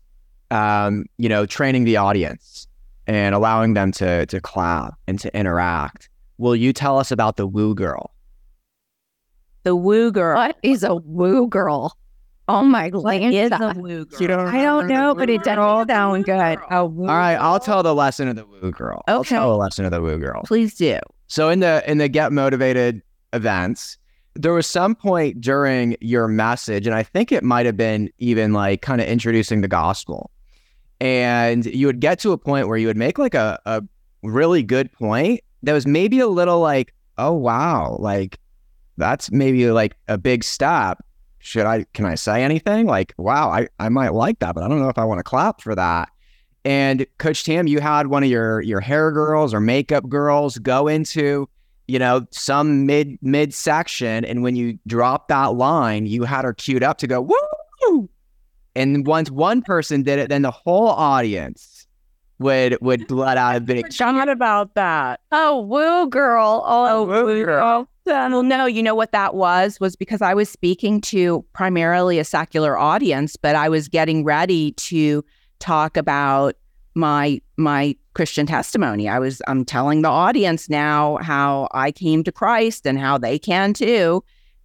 um, 0.51 1.05
you 1.17 1.29
know, 1.29 1.45
training 1.45 1.85
the 1.85 1.97
audience 1.97 2.67
and 3.07 3.33
allowing 3.33 3.73
them 3.73 3.91
to 3.93 4.25
to 4.27 4.39
clap 4.41 4.93
and 5.07 5.19
to 5.19 5.35
interact. 5.35 6.09
Will 6.37 6.55
you 6.55 6.73
tell 6.73 6.97
us 6.99 7.11
about 7.11 7.37
the 7.37 7.47
woo 7.47 7.73
girl? 7.75 8.11
The 9.63 9.75
woo 9.75 10.11
girl. 10.11 10.35
What 10.37 10.57
is 10.63 10.83
a 10.83 10.95
woo 10.95 11.47
girl? 11.47 11.95
Oh 12.47 12.63
my 12.63 12.89
What 12.89 13.21
is 13.21 13.49
god. 13.49 13.77
a 13.77 13.79
woo 13.79 14.05
girl? 14.05 14.27
Don't 14.27 14.47
I 14.47 14.63
don't 14.63 14.87
know, 14.87 15.13
but 15.15 15.29
it 15.29 15.43
doesn't 15.43 15.87
sound 15.87 16.25
good. 16.25 16.57
A 16.69 16.85
woo 16.85 17.07
All 17.07 17.15
right, 17.15 17.35
I'll 17.35 17.59
tell 17.59 17.83
the 17.83 17.93
lesson 17.95 18.27
of 18.27 18.35
the 18.35 18.45
woo 18.45 18.71
girl. 18.71 19.03
I'll 19.07 19.19
Okay. 19.19 19.29
tell 19.35 19.51
the 19.51 19.57
lesson 19.57 19.85
of 19.85 19.91
the 19.91 20.01
woo 20.01 20.17
girl. 20.17 20.41
Please 20.45 20.73
do. 20.75 20.99
So 21.27 21.49
in 21.49 21.59
the 21.59 21.83
in 21.89 21.97
the 21.99 22.09
get 22.09 22.31
motivated 22.33 23.01
events, 23.33 23.97
there 24.33 24.51
was 24.53 24.65
some 24.65 24.95
point 24.95 25.39
during 25.39 25.95
your 26.01 26.27
message, 26.27 26.87
and 26.87 26.95
I 26.95 27.03
think 27.03 27.31
it 27.31 27.43
might 27.43 27.65
have 27.65 27.77
been 27.77 28.09
even 28.17 28.51
like 28.53 28.81
kind 28.81 28.99
of 28.99 29.07
introducing 29.07 29.61
the 29.61 29.67
gospel. 29.67 30.31
And 31.01 31.65
you 31.65 31.87
would 31.87 31.99
get 31.99 32.19
to 32.19 32.31
a 32.31 32.37
point 32.37 32.67
where 32.67 32.77
you 32.77 32.85
would 32.85 32.95
make 32.95 33.17
like 33.17 33.33
a, 33.33 33.59
a 33.65 33.81
really 34.21 34.61
good 34.61 34.91
point 34.93 35.41
that 35.63 35.73
was 35.73 35.87
maybe 35.87 36.19
a 36.19 36.27
little 36.27 36.59
like, 36.59 36.93
oh 37.17 37.33
wow, 37.33 37.97
like 37.99 38.37
that's 38.97 39.31
maybe 39.31 39.69
like 39.71 39.97
a 40.07 40.19
big 40.19 40.43
step. 40.43 41.03
Should 41.39 41.65
I 41.65 41.87
can 41.95 42.05
I 42.05 42.13
say 42.13 42.43
anything? 42.43 42.85
Like, 42.85 43.15
wow, 43.17 43.49
I, 43.49 43.67
I 43.79 43.89
might 43.89 44.13
like 44.13 44.37
that, 44.39 44.53
but 44.53 44.63
I 44.63 44.67
don't 44.67 44.79
know 44.79 44.89
if 44.89 44.99
I 44.99 45.03
want 45.03 45.17
to 45.17 45.23
clap 45.23 45.59
for 45.59 45.73
that. 45.73 46.09
And 46.63 47.07
Coach 47.17 47.43
Tam, 47.45 47.65
you 47.65 47.79
had 47.79 48.07
one 48.07 48.23
of 48.23 48.29
your 48.29 48.61
your 48.61 48.79
hair 48.79 49.11
girls 49.11 49.55
or 49.55 49.59
makeup 49.59 50.07
girls 50.07 50.59
go 50.59 50.87
into, 50.87 51.49
you 51.87 51.97
know, 51.97 52.27
some 52.29 52.85
mid 52.85 53.17
mid 53.23 53.55
section, 53.55 54.23
and 54.23 54.43
when 54.43 54.55
you 54.55 54.77
dropped 54.85 55.29
that 55.29 55.55
line, 55.55 56.05
you 56.05 56.25
had 56.25 56.45
her 56.45 56.53
queued 56.53 56.83
up 56.83 56.99
to 56.99 57.07
go 57.07 57.21
woo. 57.21 57.35
And 58.75 59.05
once 59.05 59.29
one 59.29 59.62
person 59.62 60.03
did 60.03 60.19
it, 60.19 60.29
then 60.29 60.43
the 60.43 60.51
whole 60.51 60.88
audience 60.88 61.88
would 62.39 62.77
would 62.81 63.10
let 63.12 63.38
out 63.38 63.55
a 63.55 63.60
big 63.60 63.93
Forgot 63.93 64.29
about 64.29 64.75
that. 64.75 65.21
Oh, 65.31 65.62
woo 65.62 66.10
girl. 66.10 66.63
Oh, 66.65 66.88
oh 66.88 67.03
woo 67.03 67.43
girl. 67.43 67.88
Well, 68.05 68.43
no, 68.43 68.65
you 68.65 68.81
know 68.81 68.95
what 68.95 69.12
that 69.12 69.36
was? 69.36 69.79
Was 69.79 69.95
because 69.95 70.21
I 70.21 70.34
was 70.34 70.49
speaking 70.49 71.01
to 71.01 71.45
primarily 71.53 72.17
a 72.17 72.23
secular 72.23 72.77
audience, 72.77 73.36
but 73.36 73.55
I 73.55 73.69
was 73.69 73.88
getting 73.88 74.23
ready 74.23 74.71
to 74.73 75.23
talk 75.60 75.95
about 75.95 76.55
my 76.95 77.39
my 77.57 77.95
Christian 78.13 78.45
testimony. 78.45 79.07
I 79.07 79.19
was 79.19 79.41
I'm 79.47 79.63
telling 79.63 80.01
the 80.01 80.10
audience 80.10 80.69
now 80.69 81.17
how 81.21 81.69
I 81.71 81.91
came 81.91 82.23
to 82.23 82.31
Christ 82.31 82.86
and 82.86 82.99
how 82.99 83.17
they 83.17 83.38
can 83.38 83.73
too. 83.73 84.23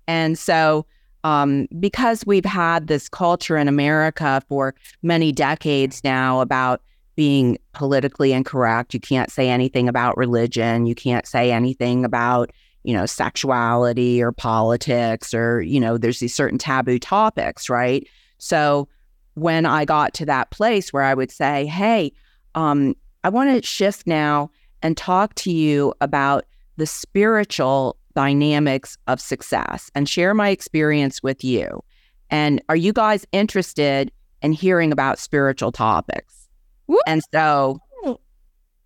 And 0.08 0.38
so 0.38 0.86
um, 1.26 1.66
because 1.80 2.24
we've 2.24 2.44
had 2.44 2.86
this 2.86 3.08
culture 3.08 3.56
in 3.56 3.66
America 3.66 4.40
for 4.48 4.76
many 5.02 5.32
decades 5.32 6.04
now 6.04 6.40
about 6.40 6.80
being 7.16 7.58
politically 7.72 8.32
incorrect, 8.32 8.94
you 8.94 9.00
can't 9.00 9.32
say 9.32 9.48
anything 9.48 9.88
about 9.88 10.16
religion, 10.16 10.86
you 10.86 10.94
can't 10.94 11.26
say 11.26 11.50
anything 11.50 12.04
about 12.04 12.52
you 12.84 12.92
know, 12.92 13.04
sexuality 13.04 14.22
or 14.22 14.30
politics 14.30 15.34
or, 15.34 15.60
you 15.60 15.80
know, 15.80 15.98
there's 15.98 16.20
these 16.20 16.32
certain 16.32 16.56
taboo 16.56 17.00
topics, 17.00 17.68
right? 17.68 18.06
So 18.38 18.86
when 19.34 19.66
I 19.66 19.84
got 19.84 20.14
to 20.14 20.26
that 20.26 20.52
place 20.52 20.92
where 20.92 21.02
I 21.02 21.12
would 21.12 21.32
say, 21.32 21.66
hey, 21.66 22.12
um, 22.54 22.94
I 23.24 23.28
want 23.28 23.50
to 23.50 23.66
shift 23.66 24.06
now 24.06 24.52
and 24.82 24.96
talk 24.96 25.34
to 25.34 25.50
you 25.50 25.94
about 26.00 26.44
the 26.76 26.86
spiritual 26.86 27.96
dynamics 28.16 28.96
of 29.06 29.20
success 29.20 29.90
and 29.94 30.08
share 30.08 30.34
my 30.34 30.48
experience 30.48 31.22
with 31.22 31.44
you. 31.44 31.84
And 32.30 32.60
are 32.68 32.74
you 32.74 32.92
guys 32.92 33.26
interested 33.30 34.10
in 34.42 34.52
hearing 34.52 34.90
about 34.90 35.18
spiritual 35.20 35.70
topics? 35.70 36.48
Woo! 36.88 36.98
And 37.06 37.22
so, 37.32 37.78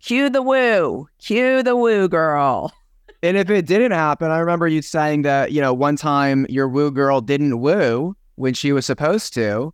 cue 0.01 0.29
the 0.29 0.41
woo, 0.41 1.07
cue 1.17 1.63
the 1.63 1.75
woo 1.75 2.07
girl. 2.09 2.73
And 3.23 3.37
if 3.37 3.49
it 3.49 3.65
didn't 3.65 3.91
happen, 3.91 4.31
I 4.31 4.39
remember 4.39 4.67
you 4.67 4.81
saying 4.81 5.21
that, 5.21 5.53
you 5.53 5.61
know, 5.61 5.73
one 5.73 5.95
time 5.95 6.45
your 6.49 6.67
woo 6.67 6.91
girl 6.91 7.21
didn't 7.21 7.61
woo 7.61 8.15
when 8.35 8.53
she 8.53 8.73
was 8.73 8.85
supposed 8.85 9.33
to. 9.35 9.73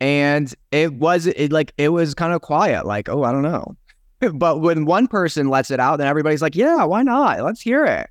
And 0.00 0.54
it 0.70 0.92
was 0.94 1.26
it 1.26 1.50
like 1.50 1.72
it 1.78 1.88
was 1.88 2.14
kind 2.14 2.32
of 2.32 2.42
quiet, 2.42 2.86
like, 2.86 3.08
oh, 3.08 3.24
I 3.24 3.32
don't 3.32 3.42
know. 3.42 3.74
but 4.34 4.60
when 4.60 4.84
one 4.84 5.08
person 5.08 5.48
lets 5.48 5.70
it 5.70 5.80
out, 5.80 5.96
then 5.96 6.06
everybody's 6.06 6.42
like, 6.42 6.54
yeah, 6.54 6.84
why 6.84 7.02
not? 7.02 7.40
Let's 7.40 7.60
hear 7.60 7.84
it. 7.84 8.08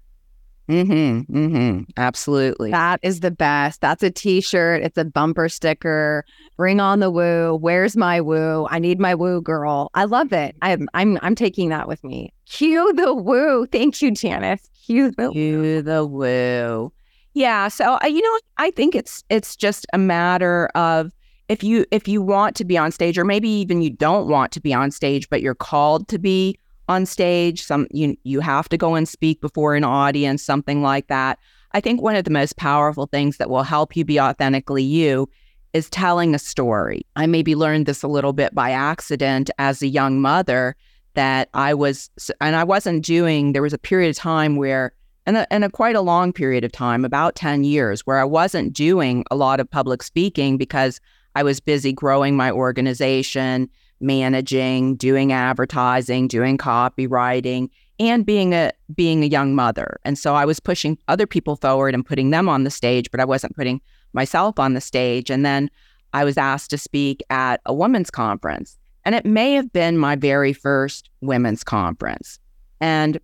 Mm-hmm. 0.70 1.36
Mm-hmm. 1.36 1.82
Absolutely. 1.98 2.72
That 2.72 3.00
is 3.04 3.20
the 3.20 3.32
best. 3.32 3.82
That's 3.82 4.04
a 4.04 4.10
t-shirt. 4.10 4.82
It's 4.82 4.98
a 4.98 5.04
bumper 5.04 5.50
sticker. 5.50 6.24
Bring 6.58 6.80
on 6.80 7.00
the 7.00 7.12
woo. 7.12 7.56
Where's 7.56 7.98
my 7.98 8.22
woo? 8.22 8.68
I 8.70 8.80
need 8.80 9.00
my 9.00 9.14
woo 9.14 9.42
girl. 9.42 9.90
I 9.94 10.06
love 10.06 10.32
it. 10.32 10.56
I'm 10.62 10.88
I'm 10.94 11.20
I'm 11.22 11.36
taking 11.36 11.70
that 11.70 11.88
with 11.88 12.04
me. 12.04 12.34
Cue 12.50 12.94
the 12.94 13.14
woo. 13.14 13.66
Thank 13.68 14.02
you, 14.02 14.12
Janice. 14.12 14.70
Cue 14.86 15.12
the 15.12 15.32
Cue 15.32 15.82
the 15.82 16.06
woo. 16.06 16.94
Yeah. 17.34 17.68
So 17.68 17.98
uh, 18.02 18.08
you 18.08 18.22
know, 18.22 18.40
I 18.58 18.72
think 18.72 18.96
it's 18.96 19.24
it's 19.30 19.56
just 19.56 19.86
a 19.94 19.98
matter 19.98 20.68
of 20.76 21.12
if 21.50 21.64
you 21.64 21.86
if 21.92 22.08
you 22.08 22.22
want 22.22 22.56
to 22.56 22.66
be 22.66 22.78
on 22.78 22.92
stage, 22.92 23.18
or 23.18 23.26
maybe 23.26 23.50
even 23.50 23.82
you 23.82 23.90
don't 23.90 24.28
want 24.28 24.52
to 24.54 24.62
be 24.62 24.74
on 24.74 24.92
stage, 24.92 25.30
but 25.30 25.42
you're 25.42 25.56
called 25.56 26.08
to 26.08 26.20
be 26.20 26.58
on 26.94 27.06
stage. 27.06 27.64
Some 27.64 27.88
you 27.92 28.16
you 28.24 28.40
have 28.40 28.70
to 28.70 28.78
go 28.78 28.96
and 28.96 29.08
speak 29.08 29.42
before 29.42 29.76
an 29.76 29.84
audience, 29.84 30.44
something 30.44 30.82
like 30.82 31.08
that. 31.08 31.40
I 31.72 31.82
think 31.82 32.02
one 32.02 32.16
of 32.16 32.24
the 32.24 32.32
most 32.32 32.58
powerful 32.58 33.08
things 33.08 33.38
that 33.38 33.50
will 33.50 33.64
help 33.64 33.96
you 33.98 34.06
be 34.06 34.20
authentically 34.20 34.84
you 34.84 35.28
is 35.74 35.90
telling 35.90 36.36
a 36.36 36.40
story. 36.40 37.06
I 37.16 37.26
maybe 37.26 37.56
learned 37.56 37.88
this 37.88 38.04
a 38.04 38.08
little 38.08 38.34
bit 38.34 38.54
by 38.54 38.72
accident 38.72 39.50
as 39.58 39.82
a 39.82 39.88
young 39.88 40.22
mother 40.22 40.76
that 41.16 41.50
I 41.54 41.74
was, 41.74 42.10
and 42.40 42.56
I 42.56 42.64
wasn't 42.64 43.04
doing, 43.04 43.54
there 43.54 43.62
was 43.62 43.74
a 43.74 43.80
period 43.80 44.10
of 44.10 44.16
time 44.16 44.56
where 44.56 44.94
and 45.26 45.38
a, 45.38 45.54
and 45.54 45.64
a 45.64 45.70
quite 45.70 45.96
a 45.96 46.02
long 46.02 46.34
period 46.34 46.64
of 46.64 46.72
time, 46.72 47.06
about 47.06 47.36
10 47.36 47.64
years, 47.64 48.02
where 48.02 48.20
I 48.20 48.26
wasn't 48.26 48.74
doing 48.74 49.24
a 49.32 49.36
lot 49.36 49.60
of 49.60 49.72
public 49.72 50.04
speaking 50.04 50.58
because 50.58 51.00
I 51.36 51.44
was 51.44 51.60
busy 51.60 51.94
growing 51.94 52.36
my 52.36 52.52
organization, 52.52 53.70
managing, 54.04 54.96
doing 54.96 55.32
advertising, 55.32 56.28
doing 56.28 56.58
copywriting, 56.58 57.70
and 58.00 58.26
being 58.26 58.54
a 58.54 58.72
being 58.94 59.24
a 59.24 59.28
young 59.28 59.56
mother. 59.56 60.00
And 60.04 60.18
so 60.18 60.36
I 60.36 60.46
was 60.46 60.60
pushing 60.60 60.98
other 61.08 61.26
people 61.26 61.56
forward 61.56 61.94
and 61.94 62.06
putting 62.06 62.30
them 62.30 62.50
on 62.50 62.64
the 62.64 62.70
stage, 62.70 63.10
but 63.10 63.20
I 63.20 63.26
wasn't 63.26 63.56
putting 63.56 63.82
myself 64.14 64.60
on 64.60 64.74
the 64.74 64.82
stage. 64.82 65.30
And 65.30 65.46
then 65.46 65.70
I 66.14 66.24
was 66.24 66.38
asked 66.38 66.70
to 66.72 66.78
speak 66.78 67.24
at 67.30 67.62
a 67.66 67.74
women's 67.74 68.12
conference. 68.12 68.78
And 69.06 69.16
it 69.16 69.26
may 69.26 69.54
have 69.54 69.74
been 69.74 69.98
my 69.98 70.16
very 70.16 70.54
first 70.54 71.10
women's 71.22 71.64
conference. 71.64 72.40
And 72.80 73.20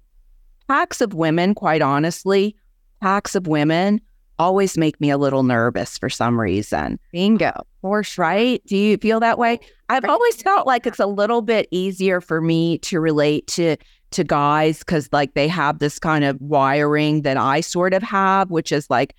packs 0.68 1.02
of 1.02 1.14
women, 1.14 1.56
quite 1.56 1.82
honestly, 1.82 2.56
packs 3.02 3.36
of 3.36 3.48
women 3.48 4.02
always 4.40 4.78
make 4.78 5.00
me 5.00 5.10
a 5.10 5.18
little 5.18 5.44
nervous 5.44 5.98
for 5.98 6.10
some 6.10 6.40
reason. 6.40 6.98
Bingo. 7.12 7.66
Horse, 7.82 8.18
right? 8.18 8.62
Do 8.66 8.76
you 8.76 8.98
feel 8.98 9.20
that 9.20 9.38
way? 9.38 9.60
Oh, 9.62 9.68
I've 9.90 10.06
always 10.06 10.42
felt 10.42 10.66
like 10.66 10.88
it's 10.88 11.00
a 11.00 11.06
little 11.06 11.42
bit 11.42 11.68
easier 11.72 12.22
for 12.22 12.42
me 12.42 12.80
to 12.80 13.00
relate 13.00 13.48
to 13.48 13.78
to 14.12 14.24
guys 14.24 14.80
because 14.80 15.08
like 15.12 15.36
they 15.36 15.48
have 15.48 15.78
this 15.78 16.00
kind 16.00 16.24
of 16.24 16.42
wiring 16.42 17.22
that 17.22 17.38
I 17.38 17.62
sort 17.62 17.94
of 17.94 18.02
have, 18.02 18.50
which 18.50 18.72
is 18.72 18.90
like, 18.90 19.16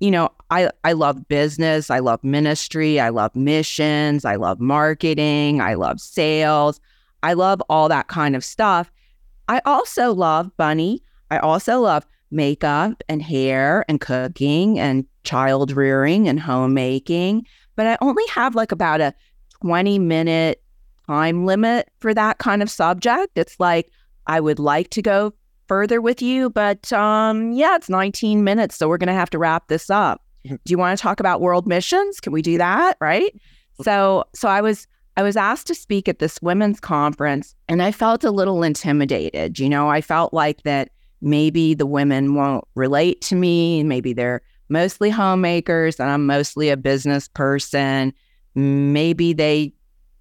you 0.00 0.10
know, 0.10 0.30
I 0.50 0.70
I 0.84 0.92
love 0.92 1.26
business, 1.28 1.90
I 1.90 2.00
love 2.00 2.22
ministry, 2.22 3.00
I 3.00 3.08
love 3.08 3.34
missions, 3.34 4.24
I 4.24 4.36
love 4.36 4.60
marketing, 4.60 5.60
I 5.60 5.74
love 5.74 6.00
sales, 6.00 6.80
I 7.22 7.32
love 7.32 7.62
all 7.68 7.88
that 7.88 8.08
kind 8.08 8.36
of 8.36 8.44
stuff. 8.44 8.92
I 9.48 9.60
also 9.64 10.12
love 10.12 10.54
Bunny. 10.56 11.02
I 11.30 11.38
also 11.38 11.80
love 11.80 12.06
makeup 12.30 13.02
and 13.08 13.22
hair 13.22 13.84
and 13.88 14.00
cooking 14.00 14.78
and 14.78 15.06
child 15.24 15.72
rearing 15.72 16.28
and 16.28 16.40
homemaking. 16.40 17.46
But 17.76 17.86
I 17.86 17.98
only 18.00 18.24
have 18.28 18.54
like 18.54 18.72
about 18.72 19.00
a 19.00 19.14
20 19.62 19.98
minute 19.98 20.62
time 21.06 21.44
limit 21.44 21.88
for 22.00 22.14
that 22.14 22.38
kind 22.38 22.62
of 22.62 22.70
subject. 22.70 23.36
It's 23.36 23.58
like, 23.60 23.90
I 24.26 24.40
would 24.40 24.58
like 24.58 24.90
to 24.90 25.02
go 25.02 25.32
further 25.68 26.00
with 26.00 26.22
you, 26.22 26.50
but 26.50 26.92
um, 26.92 27.52
yeah, 27.52 27.76
it's 27.76 27.88
19 27.88 28.44
minutes. 28.44 28.76
So 28.76 28.88
we're 28.88 28.98
going 28.98 29.08
to 29.08 29.12
have 29.12 29.30
to 29.30 29.38
wrap 29.38 29.68
this 29.68 29.90
up. 29.90 30.22
Do 30.44 30.58
you 30.66 30.78
want 30.78 30.96
to 30.98 31.02
talk 31.02 31.20
about 31.20 31.40
world 31.40 31.66
missions? 31.66 32.20
Can 32.20 32.32
we 32.32 32.42
do 32.42 32.58
that? 32.58 32.96
Right. 33.00 33.34
So, 33.82 34.24
so 34.34 34.48
I 34.48 34.60
was, 34.60 34.86
I 35.16 35.22
was 35.22 35.36
asked 35.36 35.66
to 35.68 35.74
speak 35.74 36.08
at 36.08 36.18
this 36.18 36.40
women's 36.40 36.80
conference 36.80 37.54
and 37.68 37.82
I 37.82 37.92
felt 37.92 38.24
a 38.24 38.30
little 38.30 38.62
intimidated. 38.62 39.58
You 39.58 39.68
know, 39.68 39.88
I 39.88 40.00
felt 40.00 40.32
like 40.32 40.62
that 40.62 40.90
maybe 41.20 41.74
the 41.74 41.86
women 41.86 42.34
won't 42.34 42.64
relate 42.74 43.20
to 43.22 43.34
me. 43.34 43.82
Maybe 43.82 44.12
they're 44.12 44.42
mostly 44.68 45.10
homemakers 45.10 46.00
and 46.00 46.10
I'm 46.10 46.26
mostly 46.26 46.70
a 46.70 46.76
business 46.76 47.28
person. 47.28 48.12
Maybe 48.54 49.32
they 49.32 49.72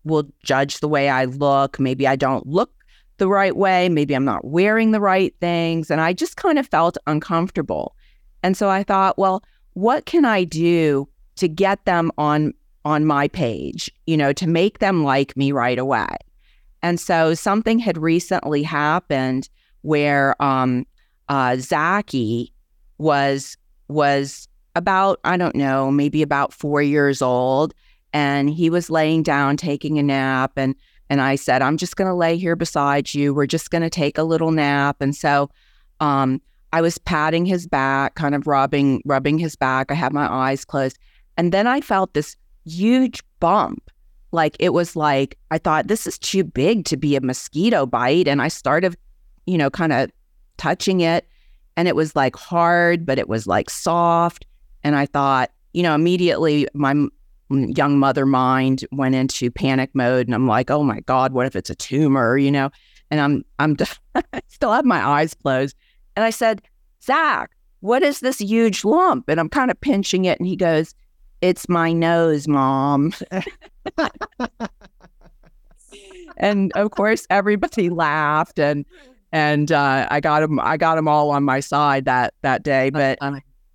will 0.03 0.27
judge 0.43 0.79
the 0.79 0.87
way 0.87 1.09
I 1.09 1.25
look. 1.25 1.79
Maybe 1.79 2.07
I 2.07 2.15
don't 2.15 2.45
look 2.47 2.71
the 3.17 3.27
right 3.27 3.55
way. 3.55 3.89
Maybe 3.89 4.13
I'm 4.13 4.25
not 4.25 4.45
wearing 4.45 4.91
the 4.91 4.99
right 4.99 5.33
things. 5.39 5.89
And 5.89 6.01
I 6.01 6.13
just 6.13 6.37
kind 6.37 6.59
of 6.59 6.67
felt 6.67 6.97
uncomfortable. 7.07 7.95
And 8.43 8.55
so 8.55 8.69
I 8.69 8.83
thought, 8.83 9.17
well, 9.17 9.43
what 9.73 10.05
can 10.05 10.25
I 10.25 10.43
do 10.43 11.07
to 11.37 11.47
get 11.47 11.83
them 11.85 12.11
on 12.17 12.53
on 12.83 13.03
my 13.03 13.27
page, 13.27 13.89
you 14.05 14.15
know, 14.15 14.31
to 14.31 14.45
make 14.45 14.77
them 14.77 15.03
like 15.03 15.35
me 15.35 15.51
right 15.51 15.79
away? 15.79 16.07
And 16.83 16.99
so 16.99 17.33
something 17.33 17.79
had 17.79 17.97
recently 17.97 18.61
happened 18.61 19.49
where 19.85 20.41
um, 20.41 20.85
uh, 21.29 21.57
Zachy 21.57 22.51
was 22.97 23.55
was 23.87 24.47
about 24.75 25.19
I 25.23 25.37
don't 25.37 25.55
know 25.55 25.91
maybe 25.91 26.21
about 26.21 26.53
four 26.53 26.81
years 26.81 27.21
old, 27.21 27.73
and 28.11 28.49
he 28.49 28.69
was 28.69 28.89
laying 28.89 29.23
down 29.23 29.57
taking 29.57 29.99
a 29.99 30.03
nap, 30.03 30.53
and 30.57 30.75
and 31.09 31.21
I 31.21 31.35
said 31.35 31.61
I'm 31.61 31.77
just 31.77 31.95
going 31.95 32.07
to 32.09 32.15
lay 32.15 32.35
here 32.37 32.55
beside 32.55 33.13
you. 33.13 33.33
We're 33.33 33.45
just 33.45 33.69
going 33.69 33.83
to 33.83 33.89
take 33.89 34.17
a 34.17 34.23
little 34.23 34.51
nap, 34.51 34.97
and 34.99 35.15
so 35.15 35.49
um, 35.99 36.41
I 36.73 36.81
was 36.81 36.97
patting 36.97 37.45
his 37.45 37.67
back, 37.67 38.15
kind 38.15 38.33
of 38.33 38.47
rubbing 38.47 39.01
rubbing 39.05 39.37
his 39.37 39.55
back. 39.55 39.91
I 39.91 39.93
had 39.93 40.13
my 40.13 40.31
eyes 40.31 40.65
closed, 40.65 40.97
and 41.37 41.51
then 41.51 41.67
I 41.67 41.79
felt 41.79 42.13
this 42.13 42.35
huge 42.65 43.23
bump. 43.39 43.91
Like 44.31 44.57
it 44.59 44.73
was 44.73 44.95
like 44.95 45.37
I 45.51 45.59
thought 45.59 45.87
this 45.87 46.07
is 46.07 46.17
too 46.17 46.43
big 46.43 46.85
to 46.85 46.97
be 46.97 47.15
a 47.15 47.21
mosquito 47.21 47.85
bite, 47.85 48.27
and 48.27 48.41
I 48.41 48.47
started 48.47 48.97
you 49.45 49.57
know, 49.57 49.69
kind 49.69 49.93
of 49.93 50.11
touching 50.57 51.01
it. 51.01 51.27
And 51.77 51.87
it 51.87 51.95
was 51.95 52.15
like 52.15 52.35
hard, 52.35 53.05
but 53.05 53.19
it 53.19 53.27
was 53.27 53.47
like 53.47 53.69
soft. 53.69 54.45
And 54.83 54.95
I 54.95 55.05
thought, 55.05 55.51
you 55.73 55.83
know, 55.83 55.93
immediately 55.93 56.67
my 56.73 57.07
young 57.49 57.99
mother 57.99 58.25
mind 58.25 58.85
went 58.91 59.15
into 59.15 59.51
panic 59.51 59.91
mode. 59.93 60.27
And 60.27 60.35
I'm 60.35 60.47
like, 60.47 60.71
oh 60.71 60.83
my 60.83 61.01
God, 61.01 61.33
what 61.33 61.45
if 61.45 61.55
it's 61.55 61.69
a 61.69 61.75
tumor, 61.75 62.37
you 62.37 62.51
know? 62.51 62.69
And 63.11 63.19
I'm, 63.19 63.45
I'm 63.59 63.75
just, 63.75 63.99
still 64.47 64.71
have 64.71 64.85
my 64.85 65.05
eyes 65.05 65.33
closed. 65.33 65.75
And 66.15 66.23
I 66.23 66.29
said, 66.29 66.61
Zack, 67.03 67.51
what 67.81 68.01
is 68.01 68.21
this 68.21 68.39
huge 68.39 68.83
lump? 68.83 69.29
And 69.29 69.39
I'm 69.39 69.49
kind 69.49 69.69
of 69.69 69.79
pinching 69.79 70.25
it. 70.25 70.39
And 70.39 70.47
he 70.47 70.55
goes, 70.55 70.95
it's 71.41 71.69
my 71.69 71.93
nose, 71.93 72.47
mom. 72.47 73.13
and 76.37 76.71
of 76.73 76.91
course, 76.91 77.27
everybody 77.29 77.89
laughed. 77.89 78.57
And 78.57 78.85
and 79.35 79.69
uh, 79.69 80.07
I 80.09 80.21
got 80.21 80.39
them. 80.39 80.61
I 80.61 80.77
got 80.77 80.95
them 80.95 81.09
all 81.09 81.29
on 81.29 81.43
my 81.43 81.59
side 81.59 82.05
that 82.05 82.33
that 82.41 82.63
day. 82.63 82.89
But 82.89 83.19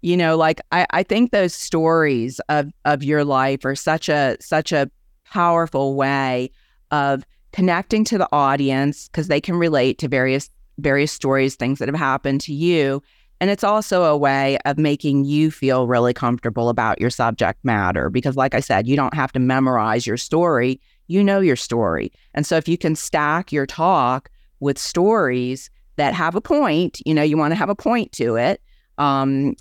you 0.01 0.17
know, 0.17 0.35
like 0.35 0.59
I, 0.73 0.87
I 0.91 1.03
think 1.03 1.33
those 1.33 1.53
stories 1.53 2.41
of 2.49 2.73
of 2.87 3.05
your 3.05 3.25
life 3.27 3.67
are 3.67 3.77
such 3.77 4.09
a 4.09 4.39
such 4.41 4.73
a 4.73 4.91
powerful 5.27 5.97
way 5.97 6.51
of 6.91 7.25
connecting 7.53 8.05
to 8.05 8.17
the 8.17 8.29
audience 8.33 9.09
because 9.09 9.29
they 9.29 9.41
can 9.41 9.55
relate 9.55 9.99
to 9.99 10.09
various 10.09 10.49
various 10.79 11.13
stories, 11.13 11.57
things 11.57 11.79
that 11.79 11.89
have 11.89 11.95
happened 11.95 12.41
to 12.41 12.55
you. 12.55 13.03
And 13.39 13.51
it's 13.51 13.65
also 13.65 14.05
a 14.05 14.17
way 14.17 14.57
of 14.65 14.79
making 14.79 15.27
you 15.27 15.51
feel 15.51 15.87
really 15.87 16.15
comfortable 16.15 16.71
about 16.71 17.03
your 17.03 17.11
subject 17.11 17.63
matter 17.65 18.09
because, 18.09 18.35
like 18.35 18.55
I 18.55 18.61
said, 18.61 18.87
you 18.87 18.97
don't 18.97 19.13
have 19.13 19.33
to 19.33 19.39
memorize 19.39 20.07
your 20.07 20.17
story. 20.17 20.81
You 21.09 21.23
know 21.23 21.41
your 21.41 21.57
story. 21.57 22.13
And 22.33 22.47
so, 22.47 22.57
if 22.57 22.67
you 22.67 22.79
can 22.79 22.97
stack 22.97 23.53
your 23.53 23.67
talk 23.67 24.31
with 24.61 24.79
stories 24.79 25.71
that 25.97 26.15
have 26.15 26.35
a 26.35 26.41
point, 26.41 27.01
you 27.05 27.15
know, 27.15 27.23
you 27.23 27.37
want 27.37 27.53
to 27.53 27.57
have 27.57 27.69
a 27.69 27.75
point 27.75 28.13
to 28.13 28.37
it, 28.37 28.61
um, 28.99 29.55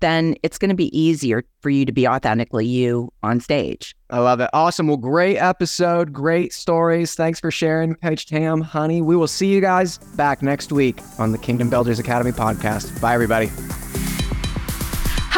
then 0.00 0.34
it's 0.42 0.58
going 0.58 0.70
to 0.70 0.74
be 0.74 0.96
easier 0.98 1.44
for 1.60 1.70
you 1.70 1.84
to 1.84 1.92
be 1.92 2.08
authentically 2.08 2.66
you 2.66 3.12
on 3.22 3.38
stage. 3.40 3.94
I 4.08 4.18
love 4.18 4.40
it. 4.40 4.48
Awesome. 4.52 4.86
Well, 4.86 4.96
great 4.96 5.36
episode, 5.36 6.12
great 6.12 6.52
stories. 6.52 7.14
Thanks 7.14 7.38
for 7.38 7.50
sharing, 7.50 7.94
Coach 7.96 8.26
Tam, 8.26 8.60
honey. 8.60 9.02
We 9.02 9.16
will 9.16 9.28
see 9.28 9.52
you 9.52 9.60
guys 9.60 9.98
back 10.16 10.42
next 10.42 10.72
week 10.72 11.00
on 11.18 11.32
the 11.32 11.38
Kingdom 11.38 11.70
Builders 11.70 11.98
Academy 11.98 12.32
podcast. 12.32 13.00
Bye, 13.00 13.14
everybody. 13.14 13.50